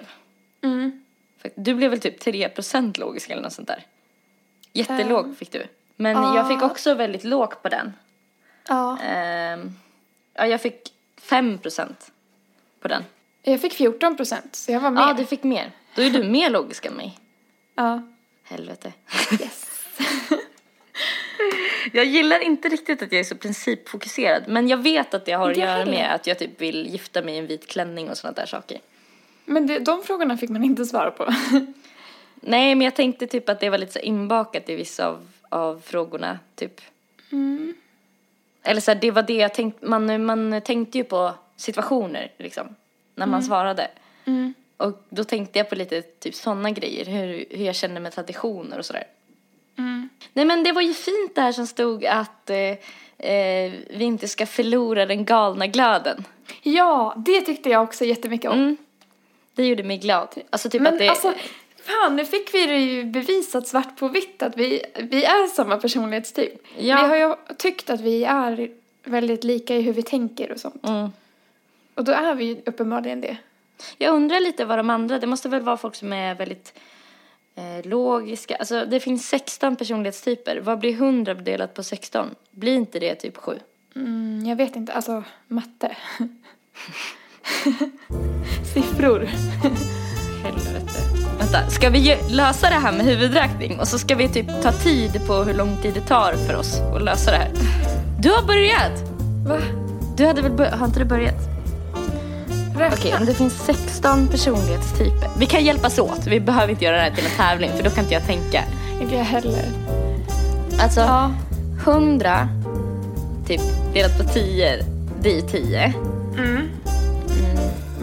[0.62, 1.04] Mm.
[1.54, 3.86] Du blev väl typ 3% logisk eller något sånt där.
[4.72, 5.66] Jättelåg fick du.
[5.96, 6.36] Men ja.
[6.36, 7.92] jag fick också väldigt låg på den.
[8.68, 8.98] Ja.
[9.02, 9.72] Ehm,
[10.34, 11.94] ja, jag fick 5%
[12.80, 13.04] på den.
[13.42, 15.02] Jag fick 14 procent, så jag var med.
[15.02, 15.72] Ja, du fick mer.
[15.94, 17.18] Då är du mer logisk än mig.
[17.74, 18.02] Ja.
[18.42, 18.92] Helvete.
[19.40, 19.70] Yes.
[21.92, 24.42] Jag gillar inte riktigt att jag är så principfokuserad.
[24.48, 27.34] Men jag vet att det har att göra med att jag typ vill gifta mig
[27.34, 28.80] i en vit klänning och sådana där saker.
[29.46, 31.24] Men det, de frågorna fick man inte svara på.
[32.34, 35.80] Nej, men jag tänkte typ att det var lite så inbakat i vissa av, av
[35.84, 36.80] frågorna, typ.
[37.32, 37.74] Mm.
[38.62, 42.66] Eller så här, det var det jag tänkte, man, man tänkte ju på situationer liksom,
[43.14, 43.88] när man svarade.
[44.24, 44.54] Mm.
[44.76, 48.78] Och då tänkte jag på lite typ sådana grejer, hur, hur jag känner med traditioner
[48.78, 49.04] och sådär.
[49.78, 50.08] Mm.
[50.32, 52.56] Nej men det var ju fint det här som stod att eh,
[53.30, 56.24] eh, vi inte ska förlora den galna glöden.
[56.62, 58.76] Ja, det tyckte jag också jättemycket om.
[59.56, 60.28] Det gjorde mig glad.
[60.50, 61.08] Alltså typ Men att det...
[61.08, 61.34] alltså,
[61.76, 65.76] fan, nu fick vi det ju bevisat svart på vitt att vi, vi är samma
[65.76, 66.62] personlighetstyp.
[66.78, 67.02] Ja.
[67.02, 68.70] Vi har ju tyckt att vi är
[69.04, 70.88] väldigt lika i hur vi tänker och sånt.
[70.88, 71.10] Mm.
[71.94, 73.36] Och då är vi ju uppenbarligen det.
[73.98, 76.78] Jag undrar lite vad de andra, det måste väl vara folk som är väldigt
[77.54, 78.56] eh, logiska.
[78.56, 80.60] Alltså det finns 16 personlighetstyper.
[80.60, 82.34] Vad blir 100 delat på 16?
[82.50, 83.58] Blir inte det typ 7?
[83.96, 85.96] Mm, jag vet inte, alltså matte.
[88.74, 89.28] Siffror.
[90.44, 91.00] Helvete.
[91.38, 93.80] Vänta, ska vi lösa det här med huvudräkning?
[93.80, 96.80] Och så ska vi typ ta tid på hur lång tid det tar för oss
[96.94, 97.50] att lösa det här.
[98.20, 99.02] Du har börjat!
[99.48, 99.58] Va?
[100.16, 101.34] Du hade väl bör- har inte du börjat?
[102.78, 102.96] Räkna.
[102.98, 105.28] Okej, om det finns 16 personlighetstyper.
[105.38, 106.26] Vi kan hjälpas åt.
[106.26, 108.62] Vi behöver inte göra det här till en tävling för då kan inte jag tänka.
[109.00, 109.64] Inte jag heller.
[110.80, 111.30] Alltså, Ja.
[111.84, 112.48] 100
[113.46, 113.60] typ
[113.94, 114.84] delat på 10,
[115.22, 115.94] det är ju 10.
[116.38, 116.68] Mm.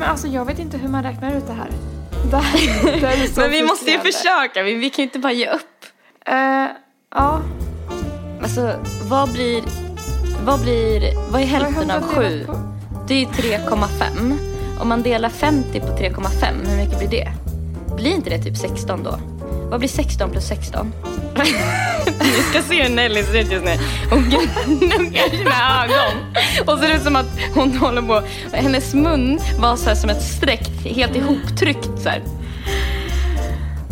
[0.04, 1.70] Men alltså jag vet inte hur man räknar ut det här.
[2.32, 5.20] Det här, det är så Men vi måste ju försöka, vi, vi kan ju inte
[5.20, 5.86] bara ge upp.
[6.26, 6.68] Eh,
[7.16, 7.42] ja.
[8.42, 9.64] Alltså, vad blir,
[10.46, 12.30] vad blir, vad är hälften av Vad har man 7?
[12.30, 12.60] delat på?
[13.08, 14.38] Det är ju 3,5.
[14.82, 17.32] Om man delar 50 på 3,5, hur mycket blir det?
[17.96, 19.20] Blir inte det typ 16 då?
[19.74, 20.94] Vad blir 16 plus 16?
[22.20, 23.78] Ni ska se hur Nelly ser ut just nu.
[24.10, 26.36] Hon gnuggar sina ögon.
[26.68, 28.22] Och ser ut som att hon håller på...
[28.52, 32.22] Hennes mun var så som ett streck, helt ihoptryckt så här.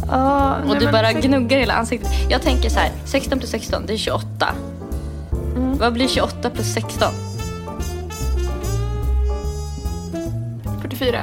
[0.07, 2.11] Ja, Och du bara gnuggar hela ansiktet.
[2.29, 4.53] Jag tänker så här, 16 plus 16, det är 28.
[5.55, 5.77] Mm.
[5.77, 7.13] Vad blir 28 plus 16?
[10.81, 11.21] 44.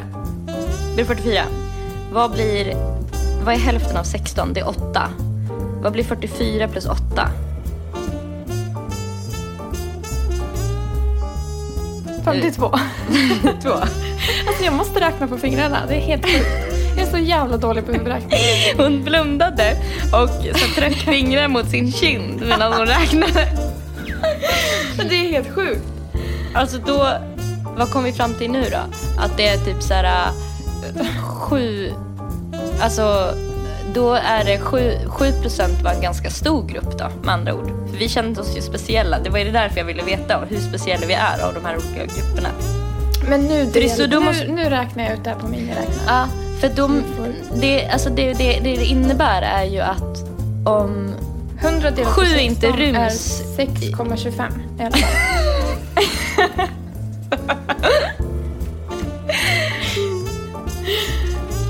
[0.88, 1.42] Det blir 44.
[2.12, 2.97] Vad blir...
[3.48, 4.52] Vad är hälften av 16?
[4.52, 5.10] Det är 8.
[5.82, 7.30] Vad blir 44 plus 8?
[12.24, 12.78] 52.
[13.62, 13.70] 2.
[13.70, 15.86] Alltså jag måste räkna på fingrarna.
[15.88, 16.26] Det är helt.
[16.96, 18.38] Jag är så jävla dålig på huvudräkning.
[18.76, 19.76] Hon blundade
[20.12, 20.28] och
[20.58, 23.48] så tryckte fingrar mot sin kind medan hon räknade.
[24.96, 25.82] Men det är helt sjukt.
[26.54, 27.08] Alltså då,
[27.76, 28.80] vad kom vi fram till nu då?
[29.18, 31.92] Att det är typ så här äh, sju,
[32.80, 33.34] alltså
[33.94, 37.70] då är det sju, sju procent var en ganska stor grupp då med andra ord.
[37.90, 41.06] För vi kände oss ju speciella, det var ju därför jag ville veta hur speciella
[41.06, 42.48] vi är av de här olika grupperna.
[43.28, 45.90] Men nu, är så del, då måste- nu räknar jag ut det här på miniräknaren.
[46.06, 46.26] Ja,
[46.60, 47.02] för de,
[47.60, 50.24] det, alltså det, det, det innebär är ju att
[50.64, 51.14] om
[51.60, 55.10] 100 delat Sju på 16 inte ryms är 6,25 i alla fall.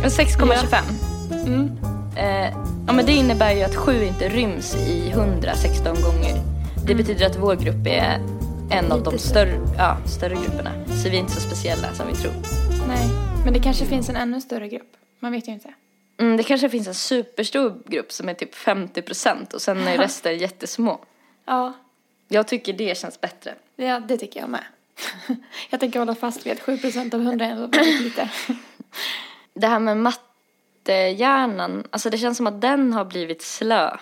[0.05, 0.83] 6,25
[1.49, 1.71] Mm.
[2.17, 6.37] Eh, ja, men det innebär ju att 7 inte ryms i 116 gånger.
[6.87, 8.21] Det betyder att vår grupp är
[8.71, 10.71] en av de Lite större, ja, större grupperna.
[10.87, 12.33] Så vi är inte så speciella som vi tror.
[12.89, 13.09] Nej,
[13.45, 14.93] men det kanske finns en ännu större grupp.
[15.21, 15.75] Man vet ju inte.
[16.21, 20.39] Mm, det kanske finns en superstor grupp som är typ 50% och sen är resten
[20.39, 21.01] jättesmå.
[21.47, 21.73] Ja,
[22.29, 23.55] Jag tycker det känns bättre.
[23.77, 24.65] ja det tycker jag med.
[25.71, 28.29] Jag tänker hålla fast vid att 7% av 100 är väldigt lite.
[29.55, 29.97] Det här med
[30.89, 33.97] mattehjärnan, alltså det känns som att den har blivit slö.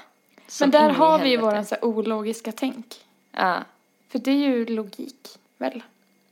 [0.61, 2.87] Men där har vi ju våran så här ologiska tänk.
[3.33, 3.59] Ja.
[4.09, 5.83] För det är ju logik, väl?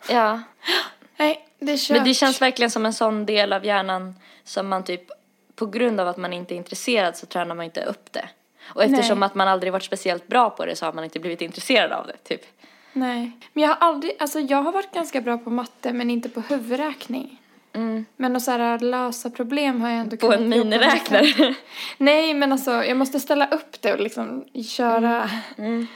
[0.08, 0.40] ja.
[1.16, 1.96] Nej, det är kört.
[1.96, 5.10] Men det känns verkligen som en sån del av hjärnan som man typ,
[5.54, 8.28] på grund av att man inte är intresserad så tränar man inte upp det.
[8.66, 9.26] Och eftersom Nej.
[9.26, 12.06] att man aldrig varit speciellt bra på det så har man inte blivit intresserad av
[12.06, 12.46] det, typ.
[12.92, 13.30] Nej.
[13.52, 16.40] Men jag har aldrig, alltså jag har varit ganska bra på matte men inte på
[16.40, 17.40] huvudräkning.
[18.16, 20.38] Men att så här, lösa problem har jag ändå Mm.
[20.38, 21.54] På en miniräknare.
[21.98, 25.30] Nej, men alltså jag måste ställa upp det och liksom köra.
[25.58, 25.86] Mm.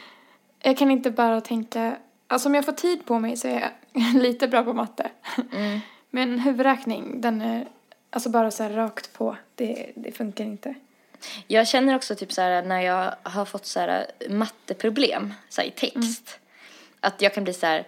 [0.62, 4.14] Jag kan inte bara tänka, alltså om jag får tid på mig så är jag
[4.22, 5.10] lite bra på matte.
[5.52, 5.80] Mm.
[6.10, 7.68] Men huvudräkning, den är,
[8.10, 10.74] alltså bara så här rakt på, det, det funkar inte.
[11.46, 15.68] Jag känner också typ så här när jag har fått så här matteproblem så här,
[15.68, 16.38] i text.
[17.00, 17.86] Att jag kan bli så här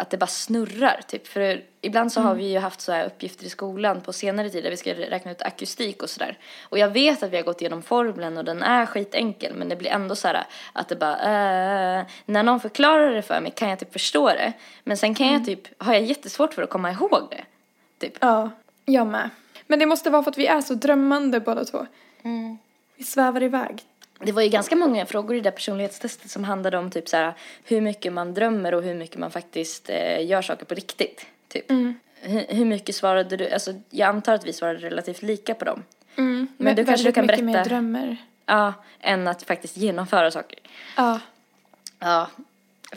[0.00, 1.26] att det bara snurrar typ.
[1.26, 4.64] För ibland så har vi ju haft så här uppgifter i skolan på senare tid
[4.64, 6.38] där vi ska räkna ut akustik och sådär.
[6.62, 9.76] Och jag vet att vi har gått igenom formeln och den är skitenkel men det
[9.76, 13.68] blir ändå så här att det bara äh, när någon förklarar det för mig kan
[13.68, 14.52] jag typ förstå det.
[14.84, 17.44] Men sen kan jag typ, har jag jättesvårt för att komma ihåg det.
[17.98, 18.16] Typ.
[18.20, 18.50] Ja,
[18.84, 19.30] jag med.
[19.66, 21.86] Men det måste vara för att vi är så drömmande båda två.
[22.96, 23.82] Vi svävar iväg.
[24.24, 27.34] Det var ju ganska många frågor i det personlighetstestet som handlade om typ så här,
[27.64, 31.26] hur mycket man drömmer och hur mycket man faktiskt eh, gör saker på riktigt.
[31.48, 31.70] Typ.
[32.22, 33.50] Hur, hur mycket svarade du?
[33.50, 35.82] Alltså, jag antar att vi svarade relativt lika på dem.
[36.16, 36.46] Mm.
[36.56, 38.16] Men du kanske du väldigt kan mycket berätta- mer drömmer.
[38.46, 40.58] Ja, än att faktiskt genomföra saker.
[40.96, 41.20] Ja.
[41.98, 42.30] Ja.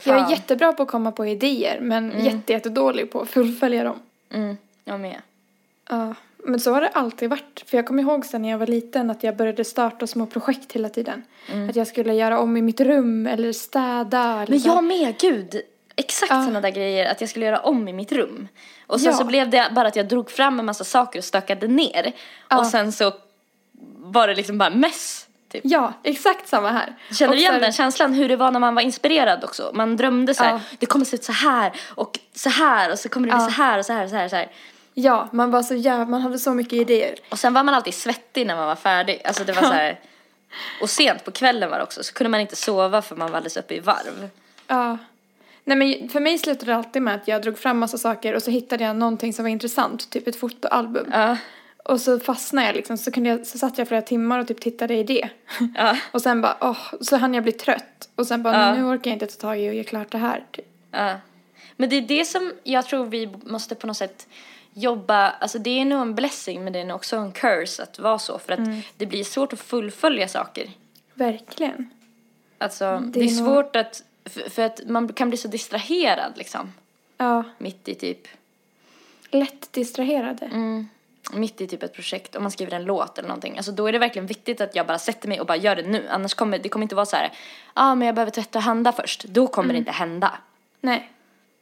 [0.04, 0.30] Jag är Fan.
[0.30, 3.98] jättebra på att komma på idéer men jätte, jättedålig på att fullfölja dem.
[4.30, 5.22] Mm, jag med.
[5.90, 6.14] Ja,
[6.44, 7.64] men så har det alltid varit.
[7.66, 10.72] För jag kommer ihåg sen när jag var liten att jag började starta små projekt
[10.72, 11.22] hela tiden.
[11.70, 14.22] Att jag skulle göra om i mitt rum eller städa.
[14.32, 14.68] Eller Men så.
[14.68, 15.60] jag med, gud!
[15.96, 16.42] Exakt Ja.
[16.42, 18.48] sådana där grejer, att jag skulle göra om i mitt rum.
[18.86, 19.18] Och sen Ja.
[19.18, 22.12] så blev det bara att jag drog fram en massa saker och stökade ner.
[22.48, 22.58] Ja.
[22.58, 23.12] Och sen så
[23.96, 25.26] var det liksom bara mess.
[25.48, 25.60] Typ.
[25.64, 26.94] Ja, exakt samma här.
[27.12, 29.70] Känner du igen här- den känslan hur det var när man var inspirerad också?
[29.74, 33.08] Man drömde så här, det kommer se ut så här och så här och så
[33.08, 34.24] kommer det bli så här och så här och så här.
[34.24, 34.48] och Så här.
[34.94, 37.14] Ja, man var så jävla, man hade så mycket idéer.
[37.28, 39.20] Och sen var man alltid svettig när man var färdig.
[39.24, 40.00] Alltså det var så här.
[40.80, 43.36] Och sent på kvällen var det också, så kunde man inte sova för man var
[43.36, 44.28] alldeles uppe i varv.
[44.66, 44.98] Ja.
[45.64, 48.42] Nej men för mig slutade det alltid med att jag drog fram massa saker och
[48.42, 51.06] så hittade jag någonting som var intressant, typ ett fotoalbum.
[51.12, 51.36] Ja.
[51.84, 54.60] Och så fastnade jag liksom, så, kunde jag, så satt jag flera timmar och typ
[54.60, 55.28] tittade i det.
[55.74, 55.96] Ja.
[56.12, 58.08] och sen bara, åh, så hann jag bli trött.
[58.14, 58.74] Och sen bara, Ja.
[58.74, 60.44] nu orkar jag inte ta tag i och göra klart det här.
[60.50, 60.66] Typ.
[60.90, 61.14] Ja.
[61.76, 64.26] Men det är det som jag tror vi måste på något sätt
[64.74, 67.98] jobba, alltså det är nog en blessing men det är nog också en curse att
[67.98, 68.80] vara så för att Mm.
[68.96, 70.70] det blir svårt att fullfölja saker.
[71.14, 71.90] Verkligen.
[72.58, 75.36] Alltså Mm, det det, är är nog- svårt att, för, för att man kan bli
[75.38, 76.72] så distraherad liksom.
[77.16, 78.28] Ja, Mitt i typ,
[79.30, 80.46] lätt distraherade.
[80.46, 80.88] mm,
[81.32, 83.56] mitt i typ ett projekt, om man skriver en låt eller någonting.
[83.56, 85.82] Alltså då är det verkligen viktigt att jag bara sätter mig och bara gör det
[85.82, 86.06] nu.
[86.10, 87.30] Annars kommer det kommer inte vara så här, ja
[87.74, 89.24] ah, men jag behöver tvätta och handla först.
[89.24, 89.74] Då kommer Mm.
[89.74, 90.38] det inte hända.
[90.80, 91.10] Nej.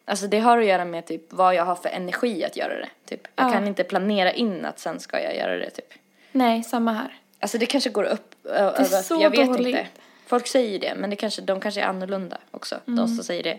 [0.05, 2.88] Alltså det har att göra med typ vad jag har för energi att göra det.
[3.05, 3.20] Typ.
[3.36, 3.53] Jag Ja.
[3.53, 5.92] kan inte planera in att sen ska jag göra det typ.
[6.32, 7.14] Nej, samma här.
[7.40, 9.66] Alltså det kanske går upp ö- över, så jag vet dåligt.
[9.66, 9.86] inte.
[10.26, 12.96] Folk säger det, men det kanske, de kanske är annorlunda också, Mm.
[12.96, 13.59] de som säger det.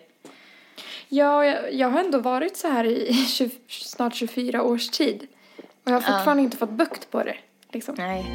[1.10, 5.28] Ja, jag, jag har ändå varit så här i 20, snart 24 års tid.
[5.58, 7.36] Och jag har fortfarande inte fått bukt på det.
[7.72, 7.96] Liksom.
[7.98, 8.26] Nej.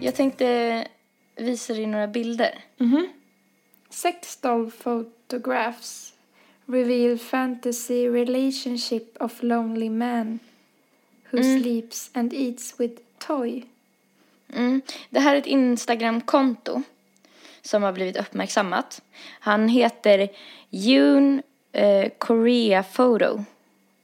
[0.00, 0.84] Jag tänkte
[1.40, 2.64] visa dig några bilder.
[3.90, 6.12] Sex doll photographs
[6.66, 10.38] reveal fantasy relationship of lonely man
[11.30, 13.64] who sleeps and eats with toy.
[14.52, 14.82] Mm.
[15.10, 16.82] Det här är ett Instagramkonto
[17.62, 19.02] som har blivit uppmärksammat.
[19.40, 20.28] Han heter
[20.70, 23.44] Yoon eh, Korea Photo.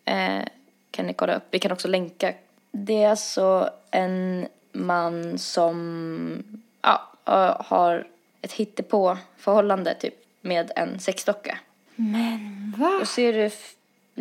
[0.05, 0.45] Eh,
[0.91, 1.45] kan ni kolla upp.
[1.51, 2.35] Vi kan också länka.
[2.71, 6.43] Det är alltså en man som
[6.83, 7.13] ja,
[7.61, 8.07] har
[8.43, 11.59] ett hittepå förhållande typ med en sexdocka.
[11.97, 12.99] Men va?
[13.01, 13.51] Och ser du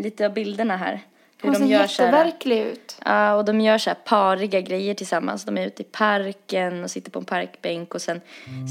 [0.02, 1.00] lite av bilderna här?
[1.42, 2.98] Hur Hon ser gör så här- jätteverklig ut.
[3.06, 5.44] Ja, och de gör så här pariga grejer tillsammans.
[5.46, 8.22] De är ute i parken och sitter på en parkbänk och sen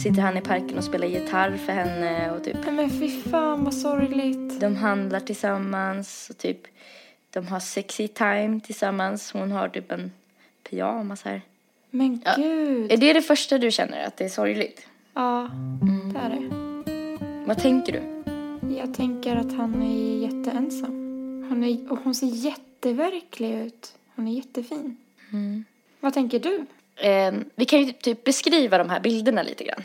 [0.05, 3.75] sitter han i parken och spelar gitarr för henne och typ Men fy fan vad
[3.75, 4.61] sorgligt.
[4.61, 6.59] de handlar tillsammans och typ
[7.31, 9.33] de har sexy time tillsammans.
[9.33, 10.13] Hon har typ en
[10.71, 11.43] pyjamas här.
[11.95, 12.35] Men Ja.
[12.37, 12.93] gud.
[12.93, 14.87] Är det det första du känner, att det är sorgligt?
[15.15, 15.51] Ja,
[16.13, 16.49] det är det.
[17.47, 18.03] Vad tänker du?
[18.77, 20.93] Jag tänker att han är jätteensam.
[21.49, 23.95] Hon är, och hon ser jätteverklig ut.
[24.17, 24.97] Hon är jättefin.
[26.01, 26.67] Vad tänker du?
[26.97, 29.83] Eh, vi kan ju typ beskriva de här bilderna lite grann.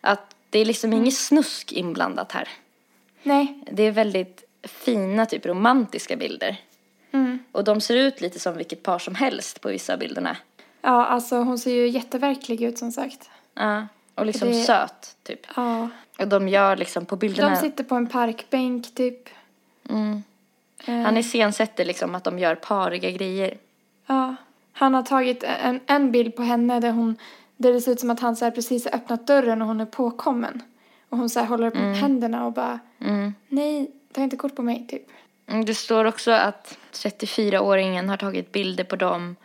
[0.00, 2.48] Att det är liksom inget snusk inblandat här.
[3.22, 3.58] Nej.
[3.72, 6.56] Det är väldigt fina, typ romantiska bilder.
[7.12, 7.38] Mm.
[7.52, 10.36] Och de ser ut lite som vilket par som helst på vissa av bilderna.
[10.82, 13.30] Ja, alltså hon ser ju jätteverklig ut som sagt.
[13.54, 13.86] Ja.
[14.14, 15.40] Och liksom Det- söt, typ.
[15.56, 15.88] Ja.
[16.18, 17.50] Och de gör liksom på bilderna...
[17.50, 19.28] De sitter på en parkbänk typ.
[19.88, 20.22] mm.
[20.86, 23.58] Eh, Han iscensätter liksom att de gör pariga grejer.
[24.06, 24.34] Ja.
[24.72, 27.16] Han har tagit en, en bild på henne där hon
[27.56, 29.84] där det ser ut som att han så precis har öppnat dörren och hon är
[29.86, 30.62] påkommen.
[31.08, 33.34] Och hon så här håller upp händerna och bara Mm.
[33.48, 35.02] nej, ta inte kort på mig typ.
[35.46, 39.36] Mm, Det står också att 34-åringen har tagit bilder på dem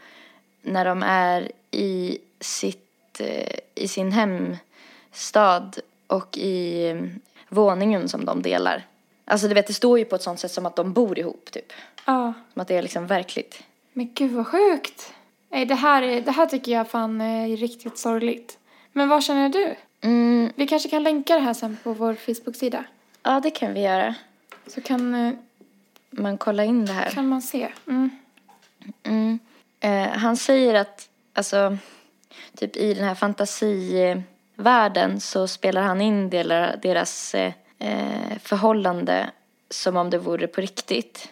[0.64, 6.94] när de är i, sitt, eh, i sin hemstad och i
[7.50, 8.86] våningen som de delar.
[9.26, 11.52] Alltså du vet, det står ju på ett sånt sätt som att de bor ihop
[11.52, 11.74] typ.
[12.06, 12.34] Ja.
[12.54, 13.64] Som att det är liksom verkligt.
[13.94, 15.14] Men gud vad sjukt.
[15.50, 18.58] Nej, det här, är, det här tycker jag fan är riktigt sorgligt.
[18.92, 19.76] Men vad känner du?
[20.02, 22.84] Mm, Vi kanske kan länka det här sen på vår Facebook-sida.
[23.24, 24.16] ja, det kan vi göra.
[24.68, 25.34] Så kan, eh,
[26.10, 27.10] Man kollar in det här.
[27.10, 27.72] kan man se.
[27.88, 28.10] Mm.
[29.04, 29.40] Mm.
[29.84, 31.78] Eh, han säger att, alltså,
[32.58, 39.30] typ i den här fantasivärlden så spelar han in delar, deras eh, eh, förhållande
[39.70, 41.30] som om det vore på riktigt.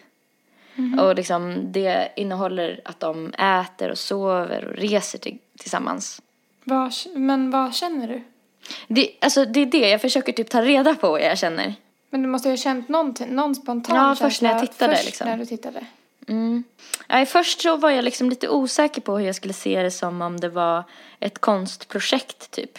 [1.00, 6.22] Och liksom det innehåller att de äter och sover och reser till, tillsammans.
[6.64, 8.22] Vad, men vad känner du?
[8.88, 11.74] Det, alltså det är det, jag försöker typ ta reda på vad jag känner.
[12.10, 14.28] Men du måste ju ha känt någonting, någon spontan Ja, känsla.
[14.28, 15.28] först när jag tittade, först liksom.
[15.28, 15.86] när du tittade.
[16.28, 16.64] Mm.
[17.08, 20.22] Nej, först så var jag liksom lite osäker på hur jag skulle se det som
[20.22, 20.84] om det var
[21.20, 22.78] ett konstprojekt typ.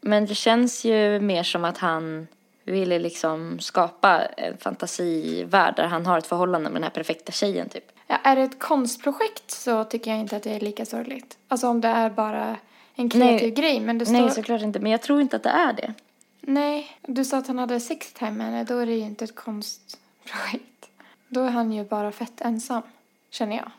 [0.00, 2.26] Men det känns ju mer som att han
[2.64, 7.68] ville liksom skapa en fantasivärld där han har ett förhållande med den här perfekta tjejen
[7.68, 7.84] typ.
[8.06, 11.38] Ja, är det ett konstprojekt så tycker jag inte att det är lika sorgligt.
[11.48, 12.56] Alltså om det är bara
[12.94, 13.50] en kreativ Nej.
[13.50, 13.80] grej.
[13.80, 14.20] Men det står...
[14.20, 14.80] Nej, såklart inte.
[14.80, 15.94] Men jag tror inte att det är det.
[16.40, 18.64] Nej, du sa att han hade sex time med henne.
[18.64, 20.75] Då är det ju inte ett konstprojekt.
[21.28, 22.82] Då är han ju bara fett ensam,
[23.30, 23.70] känner jag.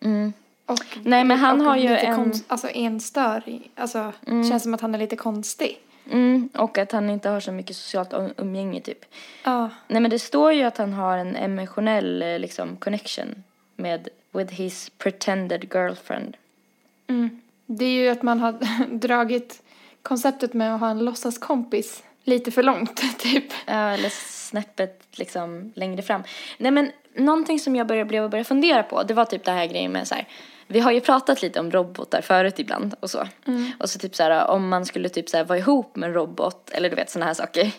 [0.00, 0.32] Mm.
[0.66, 3.70] Och, Nej, men han har ju en- Konst, alltså enstörig.
[3.74, 5.78] Alltså, känns som att han är lite konstig.
[6.10, 9.04] Mm, och att han inte har så mycket socialt um- umgänge typ.
[9.44, 9.70] Ja.
[9.88, 13.42] Nej men det står ju att han har en emotionell eh, liksom connection
[13.76, 16.36] med with his pretended girlfriend.
[17.06, 17.40] Mm.
[17.66, 18.52] Det är ju att man har
[18.98, 19.62] dragit
[20.02, 23.44] konceptet med att ha en låtsaskompis lite för långt, typ.
[23.66, 26.22] Ja, eller snäppet liksom längre fram.
[26.58, 29.66] Nej men någonting som jag började, blev börja fundera på, det var typ det här
[29.66, 30.28] grejen med så här,
[30.66, 33.28] vi har ju pratat lite om robotar förut ibland och så.
[33.78, 36.14] Och så typ så här, om man skulle typ så här vara ihop med en
[36.14, 37.70] robot, eller du vet sådana här saker.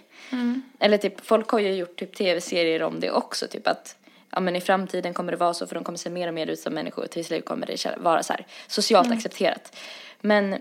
[0.79, 3.97] Eller typ, folk har ju gjort typ tv-serier om det också, typ att
[4.31, 6.47] ja men i framtiden kommer det vara så för de kommer se mer och mer
[6.47, 9.77] ut som människor till slut kommer det vara så här socialt accepterat.
[10.21, 10.55] Men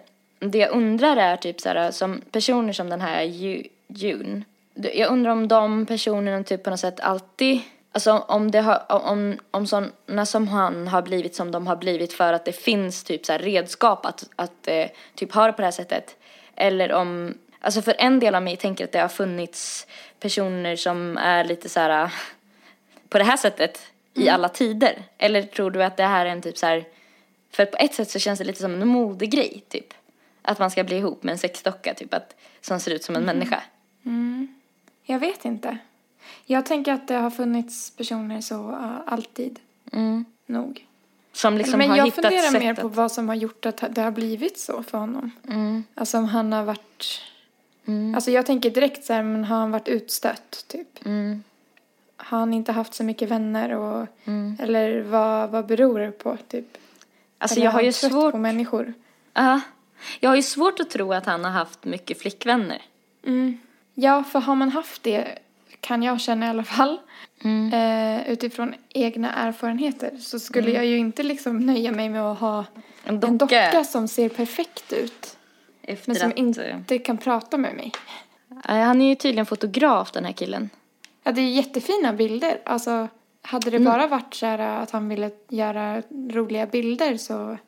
[0.51, 4.43] det jag undrar är typ så här som personer som den här Ju- June.
[4.75, 7.61] Jag undrar om de personerna typ på något sätt alltid
[7.95, 12.13] Alltså om det har, om, om sådana som han har blivit som de har blivit
[12.13, 15.67] för att det finns typ så redskap att, att eh, typ ha det på det
[15.67, 16.17] här sättet.
[16.57, 19.87] Eller om, alltså för en del av mig tänker att det har funnits
[20.21, 22.13] personer som är lite så här
[23.09, 23.81] på det här sättet
[24.15, 25.03] i alla tider?
[25.19, 26.85] Eller tror du att det här är en typ så här,
[27.51, 29.95] för på ett sätt så känns det lite som en modegrej typ.
[30.43, 33.25] Att man ska bli ihop med en sexdocka typ, att, som ser ut som en
[33.25, 33.63] människa.
[35.05, 35.79] Jag vet inte.
[36.45, 39.61] Jag tänker att det har funnits personer så uh, alltid.
[40.47, 40.87] Nog.
[41.33, 44.03] Som liksom Men har jag hittat funderar mer på vad som har gjort att det
[44.03, 45.31] har blivit så för honom.
[45.49, 45.85] Mm.
[45.95, 47.21] Alltså om han har varit...
[48.15, 51.07] Alltså jag tänker direkt så här, men har han varit utstött typ?
[51.07, 51.43] Mm.
[52.17, 54.07] Har han inte haft så mycket vänner och...
[54.59, 56.79] Eller vad, vad beror det på typ?
[57.39, 58.33] Alltså Eller jag har ju svårt...
[58.33, 58.95] på människor?
[59.35, 59.61] Ja.
[60.21, 62.83] Jag har ju svårt att tro att han har haft mycket flickvänner.
[63.27, 63.59] Mm.
[63.95, 65.39] Ja, för har man haft det
[65.81, 67.01] kan jag känna i alla fall.
[67.45, 67.73] Mm.
[68.21, 72.65] Eh, utifrån egna erfarenheter så skulle jag ju inte liksom nöja mig med att ha
[73.05, 73.29] En docka.
[73.33, 75.37] en docka som ser perfekt ut.
[75.83, 77.93] Efter Men som att, inte kan prata med mig.
[78.69, 80.71] eh, Han är ju tydligen fotograf den här killen.
[81.25, 82.59] Ja, det är jättefina bilder.
[82.65, 83.09] Alltså,
[83.43, 87.59] hade det bara varit så här att han ville göra roliga bilder så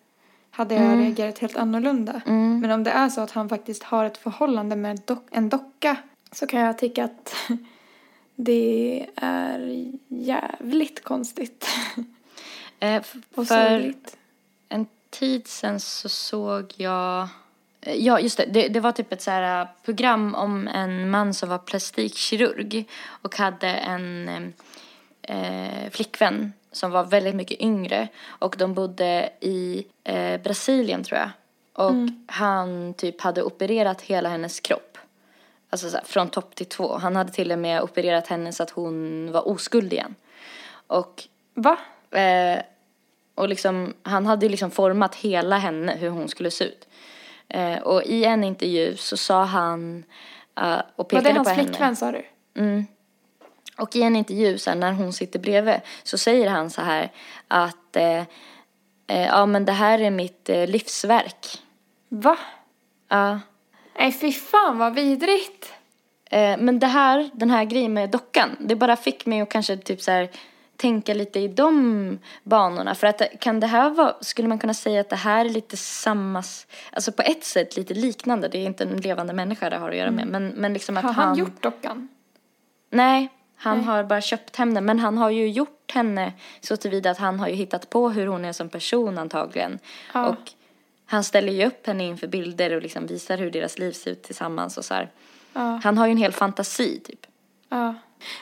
[0.55, 2.21] hade jag reagerat helt annorlunda.
[2.61, 5.97] Men om det är så att han faktiskt har ett förhållande med dock- en docka
[6.33, 7.35] så kan jag tycka att
[8.37, 11.67] det är jävligt konstigt
[12.81, 13.03] Eh,
[13.35, 14.17] och för sorgligt.
[14.69, 17.29] en tid sen så såg jag
[17.81, 18.45] eh, Ja, just det.
[18.47, 18.69] det.
[18.69, 23.37] Det var typ ett så här eh, program om en man som var plastikkirurg och
[23.37, 24.29] hade en
[25.23, 31.31] eh, flickvän som var väldigt mycket yngre och de bodde i eh, Brasilien tror jag.
[31.73, 31.95] Och
[32.27, 34.99] han typ hade opererat hela hennes kropp.
[35.71, 36.99] Alltså så här, från topp till tå.
[36.99, 40.15] Han hade till och med opererat henne så att hon var oskuld igen.
[40.87, 41.79] Och Va?
[42.11, 42.63] Eh,
[43.35, 46.89] och liksom, han hade liksom format hela henne, hur hon skulle se ut.
[47.49, 50.05] Eh, och i en intervju så sa han
[50.61, 52.25] eh, och Var pekade det hans flickvän sa du?
[52.57, 52.87] Mm.
[53.77, 57.11] Och i en intervju sen när hon sitter bredvid så säger han så här
[57.49, 58.23] att eh,
[59.07, 61.63] eh, ja men det här är mitt eh, livsverk.
[62.09, 62.39] Va?
[63.09, 63.41] Ja.
[63.99, 65.73] Nej, fy fan vad vidrigt.
[66.31, 69.77] Eh, men det här, den här grejen med dockan, det bara fick mig att kanske
[69.77, 70.31] typ så här
[70.77, 72.95] tänka lite i de banorna.
[72.95, 75.49] För att eh, kan det här vara, skulle man kunna säga att det här är
[75.49, 76.43] lite samma,
[76.93, 79.97] alltså på ett sätt lite liknande, det är inte en levande människa det har att
[79.97, 81.29] göra med, men, men liksom att Har han...
[81.29, 82.09] han gjort dockan?
[82.91, 83.29] Nej,
[83.65, 83.87] han Nej.
[83.87, 87.49] har bara köpt henne, men han har ju gjort henne så tillvida att han har
[87.49, 89.79] ju hittat på hur hon är som person antagligen.
[90.15, 90.27] Ja.
[90.27, 90.53] Och
[91.07, 94.23] han ställer ju upp henne inför bilder och liksom visar hur deras liv ser ut
[94.23, 94.95] tillsammans och så.
[95.53, 95.81] Ja.
[95.85, 97.27] Han har ju en hel fantasi typ.
[97.69, 97.95] Ja.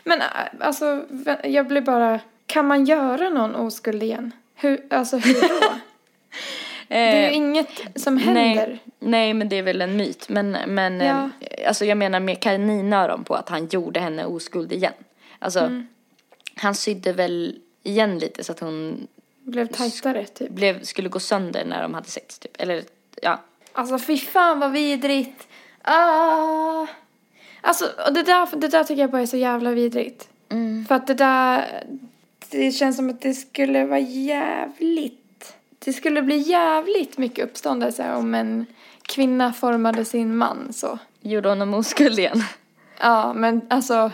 [0.05, 0.27] Men äh,
[0.61, 1.05] alltså,
[1.45, 2.21] jag blir bara...
[2.47, 4.33] Kan man göra någon oskuld igen?
[4.55, 5.67] Hur, alltså hur då?
[6.89, 8.67] det är ju inget som händer.
[8.67, 10.29] Nej, nej, men det är väl en myt.
[10.29, 11.31] Men, men Ja.
[11.41, 14.93] eh, alltså jag menar med kaninöron på att han gjorde henne oskuld igen.
[15.43, 15.87] Alltså, Mm.
[16.57, 19.07] han sydde väl igen lite så att hon
[19.45, 20.51] Blev tajtare typ.
[20.51, 22.61] blev, skulle gå sönder när de hade sex typ.
[22.61, 22.85] Eller
[23.23, 23.41] ja.
[23.73, 25.49] Alltså fy fan vad vidrigt.
[25.83, 26.87] Ah.
[27.61, 30.29] Alltså och det där, det där tycker jag bara är så jävla vidrigt.
[30.49, 30.85] Mm.
[30.87, 31.85] För att det där,
[32.51, 35.55] det känns som att det skulle vara jävligt.
[35.79, 38.67] Det skulle bli jävligt mycket uppståndelse om en
[39.03, 40.99] kvinna formade sin man så.
[41.21, 42.43] Gjorde honom oskuld igen.
[43.01, 44.11] Ja, men alltså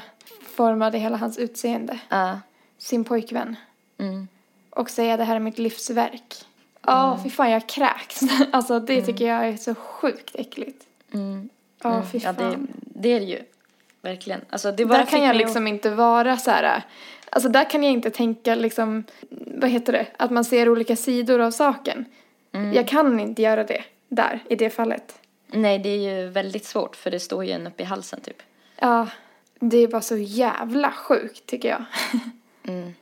[0.58, 1.98] formade hela hans utseende.
[2.08, 2.40] Ja.
[2.78, 3.56] Sin pojkvän.
[3.98, 4.28] Mm.
[4.70, 6.34] Och säga det här är mitt livsverk.
[6.82, 8.20] Ja, fy fan jag kräks.
[8.52, 10.84] Alltså det tycker jag är så sjukt äckligt.
[11.14, 11.48] Mm.
[11.82, 12.36] Ja, fy Ja, fan.
[12.36, 12.58] det,
[13.00, 13.42] det är det ju.
[14.02, 14.40] Verkligen.
[14.50, 16.82] Alltså det bara där kan jag liksom inte vara så här.
[17.30, 21.40] Alltså där kan jag inte tänka liksom, vad heter det, att man ser olika sidor
[21.40, 22.04] av saken.
[22.52, 22.72] Mm.
[22.72, 25.18] Jag kan inte göra det där, i det fallet.
[25.46, 28.42] Nej, det är ju väldigt svårt för det står ju en uppe i halsen typ.
[28.80, 29.06] Ja,
[29.60, 31.84] det är bara så jävla sjukt tycker jag.
[32.62, 32.94] Mm.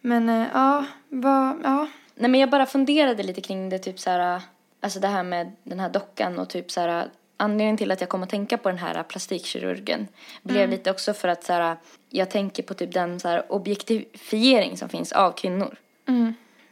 [0.00, 1.88] Men eh, ja, vad, ja.
[2.14, 4.42] Nej men jag bara funderade lite kring det typ så här,
[4.80, 8.10] alltså det här med den här dockan och typ så här, anledningen till att jag
[8.10, 10.08] kom att tänka på den här plastikkirurgen
[10.42, 11.76] blev lite också för att så här,
[12.10, 15.76] jag tänker på typ den så här, objektifiering som finns av kvinnor.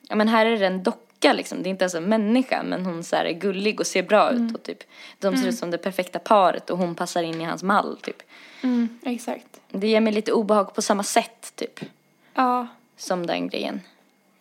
[0.08, 2.86] Ja men här är det en docka liksom, det är inte ens en människa men
[2.86, 4.78] hon så här, är gullig och ser bra ut och typ
[5.18, 8.22] de ser ut som det perfekta paret och hon passar in i hans mall typ.
[8.62, 9.60] Mm, exakt.
[9.70, 11.80] Det ger mig lite obehag på samma sätt typ
[12.34, 13.80] Ja, som den grejen.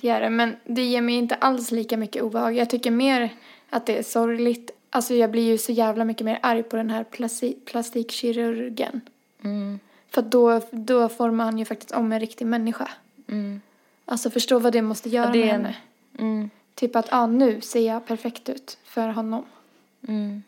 [0.01, 0.29] det gör det.
[0.29, 2.55] Men det ger mig inte alls lika mycket obehag.
[2.55, 3.29] Jag tycker mer
[3.69, 4.71] att det är sorgligt.
[4.89, 9.01] Alltså jag blir ju så jävla mycket mer arg på den här plasti- plastikkirurgen.
[10.09, 12.89] För att då, då formar han ju faktiskt om en riktig människa.
[14.05, 15.75] Alltså förstå vad det måste göra det med är- henne.
[16.19, 16.49] Mm.
[16.75, 19.45] Typ att, ah, nu ser jag perfekt ut för honom.
[20.07, 20.43] Mm.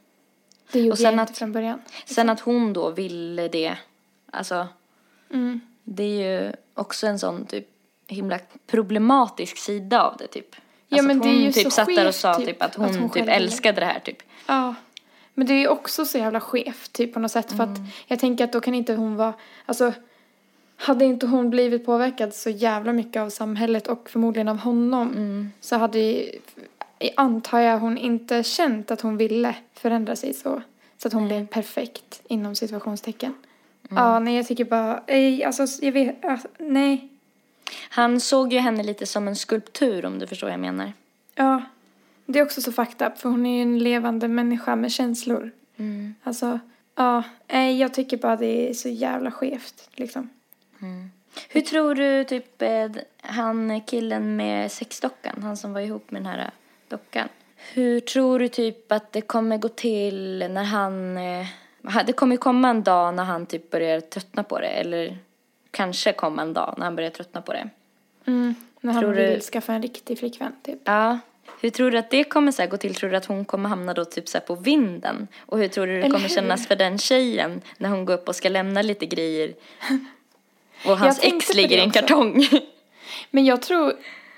[0.72, 1.82] Det gjorde Och sen jag inte att- från början.
[2.06, 3.76] Sen att hon då ville det,
[4.32, 4.68] alltså
[5.34, 5.60] Mm.
[5.84, 7.68] det är ju också en sån typ
[8.08, 10.56] himla problematisk sida av det typ.
[10.88, 12.62] Ja, Alltså men det är ju typ så satt där och skevt, sa typ, typ
[12.62, 14.18] att hon, att hon typ älskade det här typ.
[14.48, 14.76] Ja.
[15.34, 17.52] Men det är ju också så jävla skevt typ på något sätt.
[17.52, 19.34] För att jag tänker att då kan inte hon vara,
[19.66, 19.94] alltså
[20.76, 25.76] hade inte hon blivit påverkad så jävla mycket av samhället och förmodligen av honom så
[25.76, 26.26] hade
[27.16, 30.62] antar jag hon inte känt att hon ville förändra sig så.
[30.98, 33.34] Så att hon blev perfekt inom situationstecken.
[33.90, 37.10] Ja, nej jag tycker bara, ej, alltså jag vet, alltså, nej.
[37.90, 40.94] Han såg ju henne lite som en skulptur om du förstår vad jag menar.
[41.36, 41.64] Ja,
[42.26, 45.52] det är också så fucked up för hon är ju en levande människa med känslor.
[46.24, 46.60] Alltså,
[46.96, 50.30] ja, nej jag tycker bara det är så jävla skevt liksom.
[51.50, 52.90] Hur tror du typ eh,
[53.22, 56.52] han killen med sexdockan, han som var ihop med den här
[56.90, 57.30] dockan.
[57.74, 61.46] Hur tror du typ att det kommer gå till när han, eh,
[62.06, 65.18] det kommer komma en dag när han typ börjar tröttna på det eller
[65.72, 67.70] kanske komma en dag när han börjar tröttna på det.
[68.28, 70.80] Mm, när han Tror vill du- skaffa en riktig flickvän typ.
[70.84, 71.20] Ja.
[71.62, 72.96] Hur tror du att det kommer så gå till?
[72.96, 75.28] Tror du att hon kommer hamna då typ så på vinden?
[75.46, 76.36] Och hur tror du det Eller kommer hur?
[76.36, 79.54] kännas för den tjejen när hon går upp och ska lämna lite grejer
[80.86, 82.48] och hans ex ligger i en kartong?
[83.32, 83.94] Men jag tror,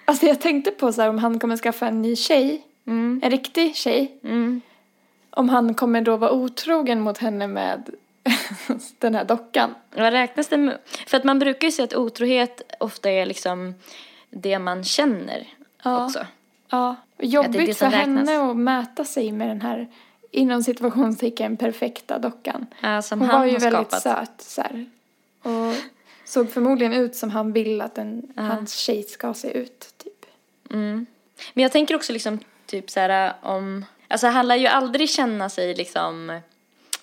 [0.10, 3.76] alltså jag tänkte på så här om han kommer skaffa en ny tjej, en riktig
[3.76, 4.12] tjej.
[4.24, 4.62] Mm.
[5.30, 7.90] Om han kommer då vara otrogen mot henne med
[9.00, 9.76] den här dockan.
[9.96, 10.78] Vad räknas det med?
[11.08, 13.74] För att man brukar ju säga att otrohet ofta är liksom
[14.30, 15.48] det man känner
[15.84, 16.06] Ja.
[16.06, 16.26] också.
[16.70, 18.30] Ja, det jobbigt som för räknas.
[18.30, 19.88] henne att mäta sig med den här
[20.32, 22.66] inom situationstecken perfekta dockan.
[22.82, 24.02] Ja, som Hon han var ju har väldigt skapat.
[24.02, 24.86] söt så här.
[25.44, 25.76] Och
[26.30, 30.26] såg förmodligen ut som han vill att en, hans tjej ska se ut typ.
[30.72, 31.06] Mm.
[31.54, 35.50] Men jag tänker också liksom typ så här om, alltså han lär ju aldrig känna
[35.50, 36.42] sig liksom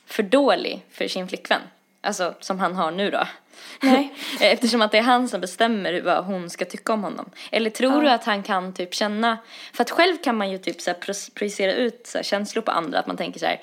[0.06, 1.60] för dålig för sin flickvän.
[2.00, 3.26] Alltså som han har nu då.
[3.82, 4.14] Nej.
[4.40, 7.30] Eftersom att det är han som bestämmer vad hon ska tycka om honom.
[7.50, 9.38] Eller tror du att han kan typ känna,
[9.72, 12.62] för att själv kan man ju typ så här pro- projicera ut så här känslor
[12.62, 13.60] på andra, att man tänker så här,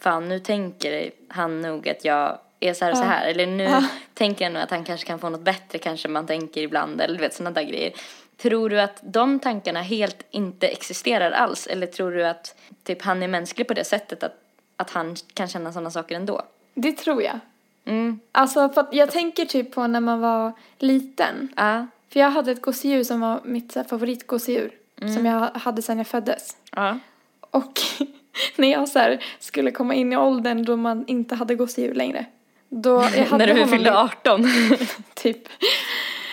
[0.00, 3.68] fan nu tänker han nog att jag är så här och så här, eller nu
[4.14, 7.14] tänker jag nog att han kanske kan få något bättre, kanske man tänker ibland, eller
[7.14, 7.92] du vet sådana där grejer.
[8.36, 12.54] Tror du att de tankarna helt inte existerar alls, eller tror du att
[12.84, 14.34] typ han är mänsklig på det sättet att,
[14.76, 16.42] att han kan känna sådana saker ändå?
[16.74, 17.40] Det tror jag.
[17.84, 18.20] Mm.
[18.32, 21.52] Alltså för jag tänker typ på när man var liten.
[21.56, 21.86] Ja.
[22.08, 24.72] För jag hade ett gosedjur som var mitt favoritgosedjur.
[25.00, 25.14] Mm.
[25.14, 26.56] Som jag hade sedan jag föddes.
[26.72, 26.98] Ja.
[27.40, 27.80] Och
[28.56, 32.26] när jag så skulle komma in i åldern då man inte hade gosedjur längre.
[32.68, 32.98] Då
[33.30, 34.46] När du fyllde i- 18.
[35.14, 35.48] Typ.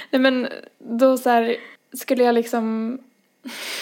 [0.10, 1.56] Nej men då så här
[1.94, 2.98] skulle jag liksom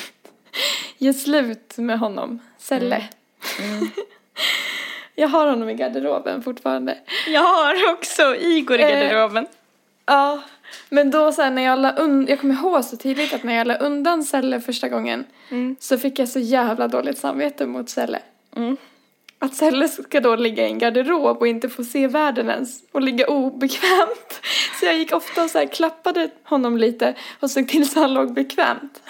[0.97, 2.39] ge slut med honom.
[2.57, 3.03] Selle.
[3.59, 3.87] Mm.
[5.15, 6.97] jag har honom i garderoben fortfarande.
[7.27, 9.45] Jag har också Igor i Eh, garderoben.
[10.05, 10.41] Ja,
[10.89, 13.55] men då så här, när jag la un- jag kommer ihåg så tydligt att när
[13.55, 15.25] jag la undan Selle första gången
[15.79, 18.19] så fick jag så jävla dåligt samvete mot Selle.
[19.43, 23.01] Att Selle ska då ligga i en garderob och inte få se världen ens och
[23.01, 24.41] ligga obekvämt.
[24.79, 28.13] Så jag gick ofta och så här klappade honom lite och såg till så han
[28.13, 29.01] låg bekvämt.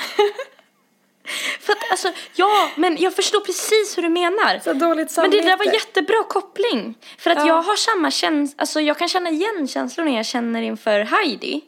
[1.59, 4.59] För att alltså, ja, men jag förstår precis hur du menar.
[4.63, 5.37] Så dåligt Men samvete.
[5.37, 6.97] det där var jättebra koppling.
[7.17, 7.47] För att Ja.
[7.47, 11.51] jag har samma känsla, alltså jag kan känna igen känslorna jag känner inför Heidi.
[11.51, 11.63] Typ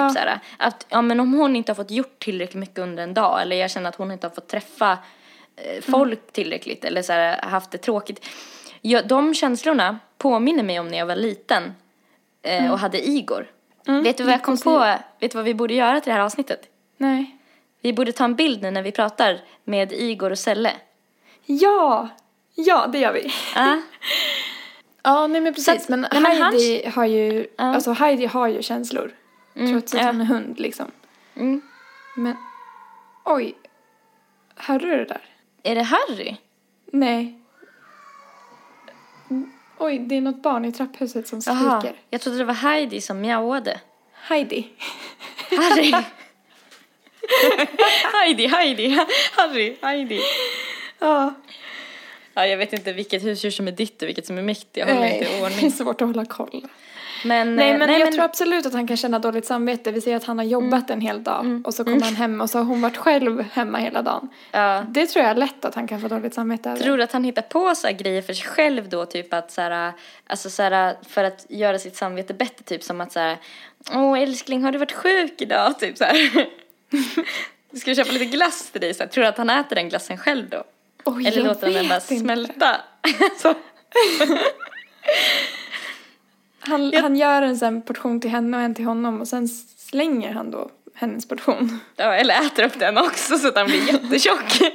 [0.00, 0.10] Ja.
[0.10, 3.42] såhär, att ja men om hon inte har fått gjort tillräckligt mycket under en dag
[3.42, 4.98] eller jag känner att hon inte har fått träffa
[5.82, 8.26] folk tillräckligt eller såhär haft det tråkigt.
[8.80, 11.74] Ja, de känslorna påminner mig om när jag var liten
[12.42, 13.46] eh, och hade Igor.
[13.84, 14.78] vet du vad jag kom på?
[15.20, 16.68] Vet du vad vi borde göra till det här avsnittet?
[16.96, 17.36] Nej.
[17.80, 20.72] Vi borde ta en bild nu när vi pratar med Igor och Selle.
[21.46, 22.08] Ja!
[22.54, 23.32] Ja, det gör vi.
[23.54, 23.80] Ja.
[25.02, 25.82] Ja, nej men Så precis.
[25.82, 27.64] att- men, nej, men han- Heidi har ju, Ja.
[27.74, 29.12] alltså Heidi har ju känslor.
[29.54, 30.06] trots att ja.
[30.06, 30.90] hon är hund liksom.
[31.36, 31.62] Mm.
[32.16, 32.36] Men,
[33.24, 33.54] oj.
[34.56, 35.20] Hörde du det där?
[35.62, 36.36] Är det Harry?
[36.92, 37.36] Nej.
[39.78, 41.92] Oj, det är något barn i trapphuset som skriker.
[42.10, 43.80] jag trodde det var Heidi som mjauade.
[44.12, 44.68] Heidi.
[45.50, 45.92] Harry.
[48.12, 48.98] Heidi, Heidi,
[49.36, 50.20] Harry, Heidi.
[50.98, 51.34] Ja.
[52.34, 54.68] Ja, jag vet inte vilket husdjur som är ditt och vilket som är mitt.
[54.72, 55.70] Jag håller inte i det är ordning.
[55.70, 56.68] svårt att hålla koll.
[57.24, 59.92] Men, Nej eh, men jag tror absolut att han kan känna dåligt samvete.
[59.92, 62.50] Vi säger att han har jobbat en hel dag och så kommer han hem och
[62.50, 64.28] så har hon varit själv hemma hela dagen.
[64.52, 66.82] ja, Det tror jag är lätt att han kan få dåligt samvete över.
[66.82, 69.06] tror du att han hittar på så grejer för sig själv då?
[69.06, 69.92] Typ att så här,
[70.26, 72.64] alltså så här, för att göra sitt samvete bättre.
[72.64, 73.36] Typ som att så här,
[73.94, 75.78] åh älskling har du varit sjuk idag?
[75.78, 76.16] Typ så här.
[77.76, 78.94] Ska vi köpa lite glass till dig?
[78.94, 80.64] Så här, tror du att han äter den glassen själv då?
[81.04, 82.18] Oj, Eller låter han den bara inte.
[82.18, 82.76] smälta?
[86.60, 89.48] Han, han gör en sån portion till henne och en till honom och sen
[89.78, 91.80] slänger han då hennes portion.
[91.96, 94.60] Ja, eller äter upp den också så att han blir jättetjock.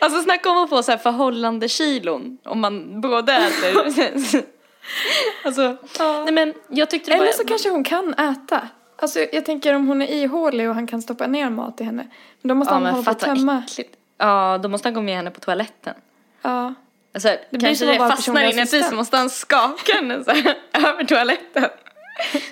[0.00, 3.74] Alltså snacka om att få så här förhållande kilon om man både äter.
[5.44, 5.76] alltså,
[6.24, 7.32] nej men jag tyckte det Eller var...
[7.32, 8.68] så kanske hon kan äta.
[8.98, 12.06] Alltså jag tänker om hon är ihålig och han kan stoppa ner mat i henne.
[12.42, 13.62] Men då måste Ja han hålla på att tömma.
[13.66, 13.96] äckligt.
[14.18, 15.94] Ja, då måste han gå med henne på toaletten.
[16.42, 16.74] Ja.
[17.16, 21.64] Alltså, blir kanske det fastnar inuti så måste han skaka henne så här, över toaletten.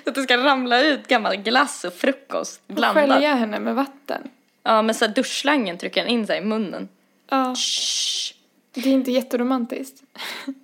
[0.03, 3.09] Så att det ska ramla ut gammal glass och frukost Och blandat.
[3.09, 4.21] skölja henne med vatten.
[4.63, 6.89] Ja, men så här duschslangen trycker han in sig i munnen.
[7.29, 7.55] Ja.
[7.55, 8.33] Shh.
[8.73, 10.03] Det är inte jätteromantiskt.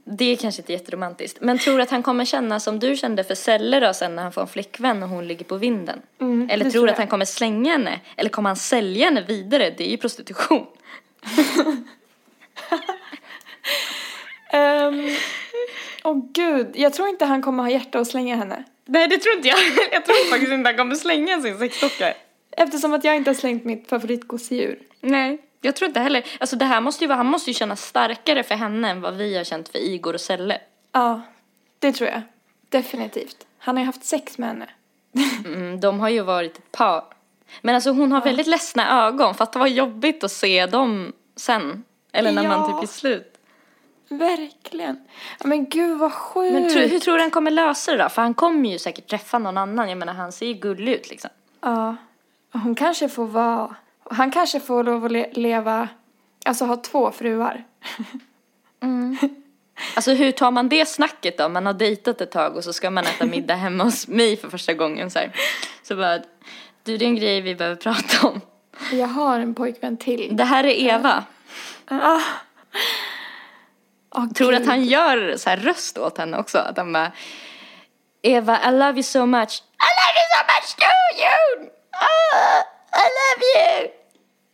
[0.03, 1.37] Det är kanske inte jätteromantiskt.
[1.41, 4.23] Men tror du att han kommer känna som du kände för Selle då sen när
[4.23, 6.01] han får en flickvän och hon ligger på vinden?
[6.21, 7.99] Mm, Eller det tror du att han kommer slänga henne?
[8.17, 9.73] Eller kommer han sälja henne vidare?
[9.77, 10.67] Det är ju prostitution.
[14.51, 15.09] Ehm,
[16.03, 18.63] Åh gud, jag tror inte han kommer ha hjärta att slänga henne.
[18.85, 19.57] Nej, det tror inte jag.
[19.91, 22.13] Jag tror faktiskt inte han kommer slänga sin sexdocka.
[22.51, 24.79] Eftersom att jag inte har slängt mitt favoritgosedjur.
[25.01, 26.25] Nej, jag tror inte heller.
[26.39, 29.15] Alltså det här måste ju vara, han måste ju känna starkare för henne än vad
[29.15, 30.61] vi har känt för Igor och Selle.
[30.91, 31.21] Ja,
[31.79, 32.21] det tror jag.
[32.69, 33.37] Definitivt.
[33.57, 34.69] Han har ju haft sex med henne.
[35.45, 37.03] Mm, de har ju varit ett par.
[37.61, 39.35] Men alltså hon har väldigt ledsna ögon.
[39.35, 41.83] Fatta vad jobbigt att se dem sen.
[42.11, 42.79] Eller när man Ja.
[42.81, 43.30] typ är slut.
[44.11, 44.99] Verkligen.
[45.39, 46.53] Ja, men gud vad sjukt.
[46.53, 48.09] Men tro, hur tror du han kommer lösa det då?
[48.09, 49.89] För han kommer ju säkert träffa någon annan.
[49.89, 51.29] Jag menar han ser ju gullig ut liksom.
[51.61, 51.95] Ja.
[52.53, 53.75] Hon kanske får vara...
[54.09, 55.87] Han kanske får lov att le- leva...
[56.45, 57.63] Alltså ha två fruar.
[59.95, 61.49] Alltså hur tar man det snacket då?
[61.49, 64.49] Man har dejtat ett tag och så ska man äta middag hemma hos mig för
[64.49, 65.31] första gången så här.
[65.83, 66.17] Så bara,
[66.83, 68.41] du det är en grej vi behöver prata om.
[68.91, 70.37] Jag har en pojkvän till.
[70.37, 71.23] Det här är Eva.
[71.85, 72.19] Ah.
[74.15, 74.61] Åh, Tror gud.
[74.61, 76.57] att han gör så här röst åt henne också?
[76.57, 77.11] Att han bara
[78.21, 79.63] Eva, I love you so much.
[79.63, 81.69] I love you so much too, you!
[81.91, 82.59] Ah,
[82.97, 83.91] I love you!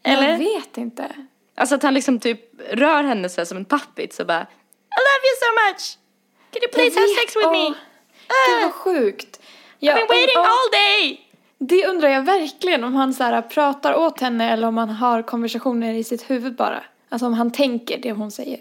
[0.03, 0.30] Eller?
[0.32, 1.10] Jag vet inte.
[1.55, 2.39] Alltså att han liksom typ
[2.72, 5.97] rör henne så här som en puppet så bara I love you so much!
[6.51, 7.68] Can you please have sex with me?
[7.68, 7.74] Åh,
[8.49, 9.39] Gud vad sjukt.
[9.80, 11.22] I've been waiting och- all day!
[11.60, 15.22] Det undrar jag verkligen om han så här pratar åt henne eller om han har
[15.22, 16.84] konversationer i sitt huvud bara.
[17.10, 18.60] Alltså om han tänker det hon säger.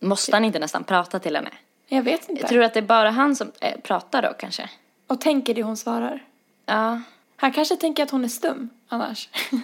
[0.00, 1.50] Måste han inte nästan prata till henne?
[1.88, 2.42] Jag vet inte.
[2.42, 4.70] Jag tror att det är bara han som eh, pratar då kanske.
[5.06, 6.24] Och tänker det hon svarar.
[6.66, 7.00] Ja.
[7.36, 9.28] Han kanske tänker att hon är stum annars.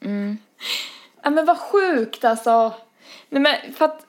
[0.00, 0.38] Mm.
[1.22, 2.72] Ja men vad sjukt alltså.
[3.28, 4.06] Nej men för att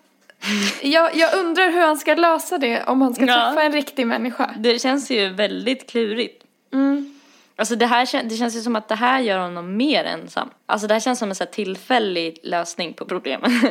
[0.81, 3.33] jag, jag undrar hur han ska lösa det om han ska Ja.
[3.49, 4.53] träffa en riktig människa.
[4.57, 6.43] Det känns ju väldigt klurigt.
[6.73, 7.16] Mm.
[7.59, 10.49] Alltså det här det känns ju som att det här gör honom mer ensam.
[10.65, 13.51] Alltså det här känns som en så tillfällig lösning på problemen.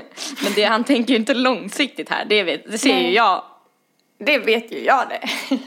[0.42, 3.14] Men det, han tänker ju inte långsiktigt här, det, vet, det ser ju Nej.
[3.14, 3.42] jag.
[4.18, 5.28] Det vet ju jag det.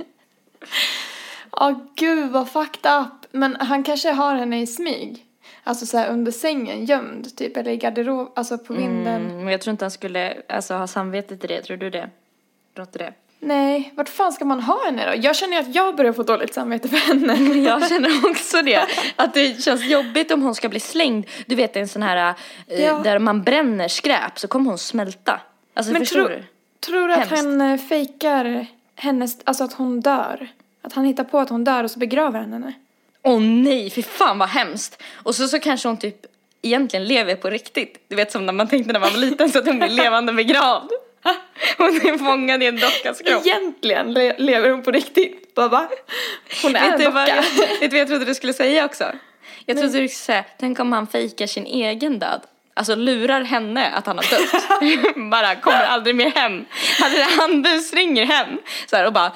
[1.51, 3.25] Åh gud vad fucked up.
[3.31, 5.25] Men han kanske har henne i smyg.
[5.63, 7.57] Alltså så här under sängen, gömd typ.
[7.57, 9.25] Eller i garderob, alltså på vinden.
[9.25, 12.09] Mm, men jag tror inte han skulle alltså, ha samvete till det, tror du det?
[12.73, 13.13] Tror inte det?
[13.41, 15.21] Nej, vart fan ska man ha henne då?
[15.25, 17.59] Jag känner att jag börjar få dåligt samvete för henne.
[17.69, 18.85] Jag känner också det.
[19.15, 21.25] Att det känns jobbigt om hon ska bli slängd.
[21.45, 22.33] Du vet en sån här
[22.67, 22.99] eh, Ja.
[23.03, 25.39] där man bränner skräp så kommer hon smälta.
[25.73, 26.43] Alltså Men förstår tro- du?
[26.79, 28.65] Tror du att han eh, fejkar
[28.95, 30.47] hennes, alltså att hon dör?
[30.81, 32.73] Att han hittar på att hon dör och så begraver han henne?
[33.23, 35.01] Åh nej, fy fan vad hemskt.
[35.23, 36.25] Och så, så kanske hon typ
[36.61, 38.05] egentligen lever på riktigt.
[38.07, 40.33] Du vet som när man tänkte när man var liten så att hon blir levande
[40.33, 40.89] begravd.
[41.77, 43.45] Hon är fångad i en dockas kropp.
[43.45, 45.55] Egentligen le- lever hon på riktigt.
[45.55, 45.89] Bara,
[46.63, 47.27] Hon är Vet en docka.
[47.27, 47.43] jag,
[47.79, 49.11] vet du vad jag trodde du skulle säga också?
[49.65, 52.41] Jag trodde du skulle säga, tänk om han fejkar sin egen död.
[52.73, 55.15] Alltså lurar henne att han har dött.
[55.31, 56.65] bara kommer aldrig mer hem.
[56.99, 58.57] Hade han busringer hem
[58.89, 59.31] så här, och bara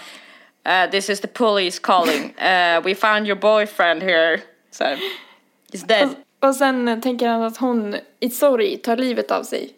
[0.86, 2.24] "Uh, This is the police calling.
[2.24, 4.40] Uh, we found your boyfriend here.
[4.72, 4.98] Så här,
[5.74, 6.10] He's dead.
[6.40, 9.70] Och, och sen tänker han att hon i sorg tar livet av sig.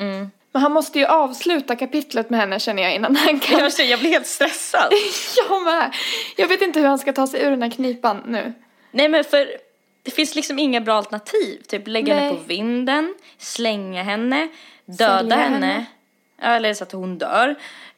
[0.00, 0.30] Mm.
[0.54, 3.58] Men han måste ju avsluta kapitlet med henne känner jag innan han kan.
[3.58, 4.92] Jag, känner, jag blir helt stressad.
[5.48, 5.94] Jag med.
[6.36, 8.52] Jag vet inte hur han ska ta sig ur den här knipan nu.
[8.90, 9.48] Nej men för
[10.02, 11.62] det finns liksom inga bra alternativ.
[11.68, 12.36] Typ lägga henne Nej.
[12.36, 14.48] på vinden, slänga henne,
[14.84, 15.66] döda Sälja henne.
[15.66, 15.86] henne.
[16.42, 17.54] Eller så att hon dör.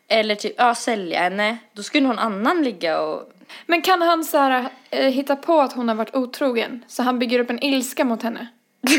[0.09, 1.59] Eller typ, ja sälja henne.
[1.73, 3.33] Då skulle någon annan ligga och...
[3.67, 6.85] Men kan han så här, eh, hitta på att hon har varit otrogen?
[6.87, 8.47] Så han bygger upp en ilska mot henne?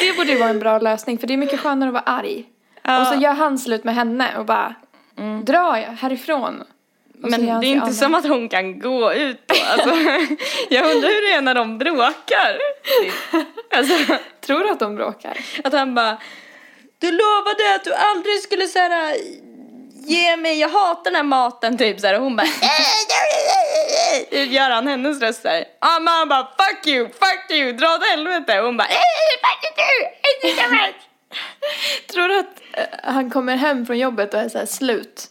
[0.00, 2.44] det borde ju vara en bra lösning för det är mycket skönare att vara arg.
[2.82, 3.00] Ja.
[3.00, 4.74] Och så gör han slut med henne och bara
[5.42, 6.62] drar jag härifrån.
[7.22, 9.54] Och Men det är inte som att hon kan gå ut då.
[9.72, 9.88] Alltså,
[10.70, 12.58] jag undrar hur det är när de bråkar.
[13.76, 15.38] Alltså, Tror du att de bråkar?
[15.64, 16.18] att han bara,
[16.98, 19.16] du lovade att du aldrig skulle så här,
[20.06, 22.46] ge mig, jag hatar den här maten typ så här, och hon bara
[24.30, 25.44] Typ gör han hennes röst.
[25.80, 29.78] Ja men han bara fuck you, fuck you, dra åt helvete och hon bara fuck
[29.78, 30.08] you,
[30.44, 30.76] inte så
[32.12, 35.30] Tror du att eh, han kommer hem från jobbet och är så här slut?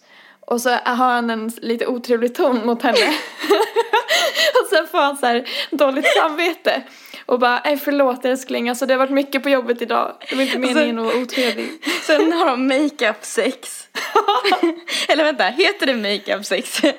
[0.49, 3.07] Och så har han en lite otrevlig ton mot henne.
[4.61, 6.82] och sen får han så här dåligt samvete.
[7.26, 10.15] Och bara, nej förlåt älskling, alltså det har varit mycket på jobbet idag.
[10.30, 11.70] Det var inte meningen att vara otrevlig.
[12.03, 13.89] Sen har de makeup sex.
[15.08, 16.82] Eller vänta, heter det makeup sex?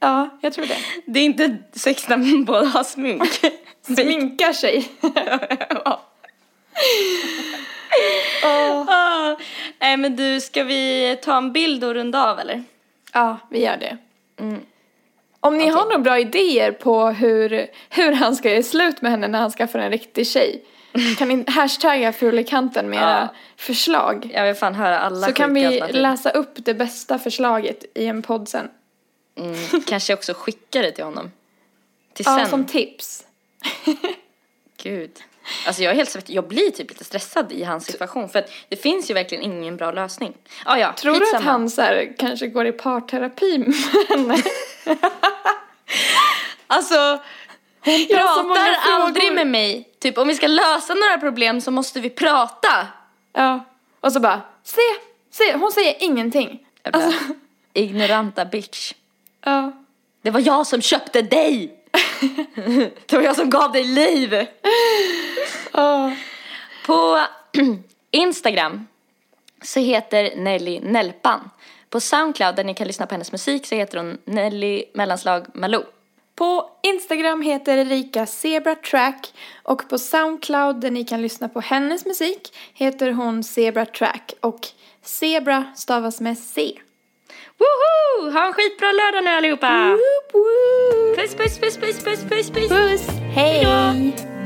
[0.00, 0.76] Ja, jag tror det.
[1.06, 3.40] Det är inte sex när båda har smink.
[3.82, 4.88] Sminkar sig.
[5.84, 6.02] Ja.
[8.44, 8.84] Åh.
[8.88, 9.36] Ah,
[9.78, 12.64] Nej men du, ska vi ta en bild och runda av eller?
[13.12, 13.96] Ja, vi gör det.
[14.40, 14.60] Mm.
[15.40, 15.74] Om ni Okej.
[15.74, 19.50] har några bra idéer på hur, hur han ska göra slut med henne när han
[19.50, 20.64] skaffar en riktig tjej.
[21.18, 23.34] Kan ni hashtagga fulikanten med era Ja.
[23.56, 24.30] förslag.
[24.34, 25.96] Jag vill fan höra alla Så kan vi alternativ.
[25.96, 28.68] läsa upp det bästa förslaget i en podd sen.
[29.38, 31.30] Mm, kanske också skicka det till honom.
[32.14, 32.48] Till Ja, sen.
[32.48, 33.24] som tips.
[34.82, 35.10] Gud.
[35.66, 36.34] Alltså jag är helt svettig.
[36.34, 39.76] Jag blir typ lite stressad i hans situation för att det finns ju verkligen ingen
[39.76, 40.34] bra lösning.
[40.64, 41.50] Ah, ja, Tror du att skitsamma.
[41.50, 43.74] han så här, kanske går i parterapi med
[44.08, 44.36] henne?
[46.70, 47.22] Alltså,
[47.84, 49.88] hon pratar aldrig med mig.
[49.98, 52.86] Typ om vi ska lösa några problem så måste vi prata.
[53.32, 53.64] Ja.
[54.00, 54.80] Och så bara, se,
[55.30, 56.66] se, hon säger ingenting.
[56.84, 57.20] Jävla Alltså,
[57.72, 58.92] ignoranta bitch.
[59.44, 59.72] ja.
[60.22, 61.74] Det var jag som köpte dig!
[63.06, 64.46] det var jag som gav dig liv!
[65.72, 66.12] Ja.
[66.86, 67.20] På
[68.10, 68.86] Instagram
[69.62, 71.50] så heter Nelly Nelpan.
[71.90, 75.84] På Soundcloud där ni kan lyssna på hennes musik så heter hon Nelly mellanslag Malou.
[76.38, 82.06] På Instagram heter Erika Zebra Track och på Soundcloud där ni kan lyssna på hennes
[82.06, 84.60] musik heter hon Zebra Track och
[85.02, 86.72] Zebra stavas med C.
[87.58, 88.30] Woho!
[88.30, 89.88] Ha en skitbra lördag nu allihopa!
[89.88, 91.16] Woop woop.
[91.16, 92.68] Puss puss puss puss puss puss puss!
[92.68, 93.08] Puss!
[93.34, 94.37] Hej!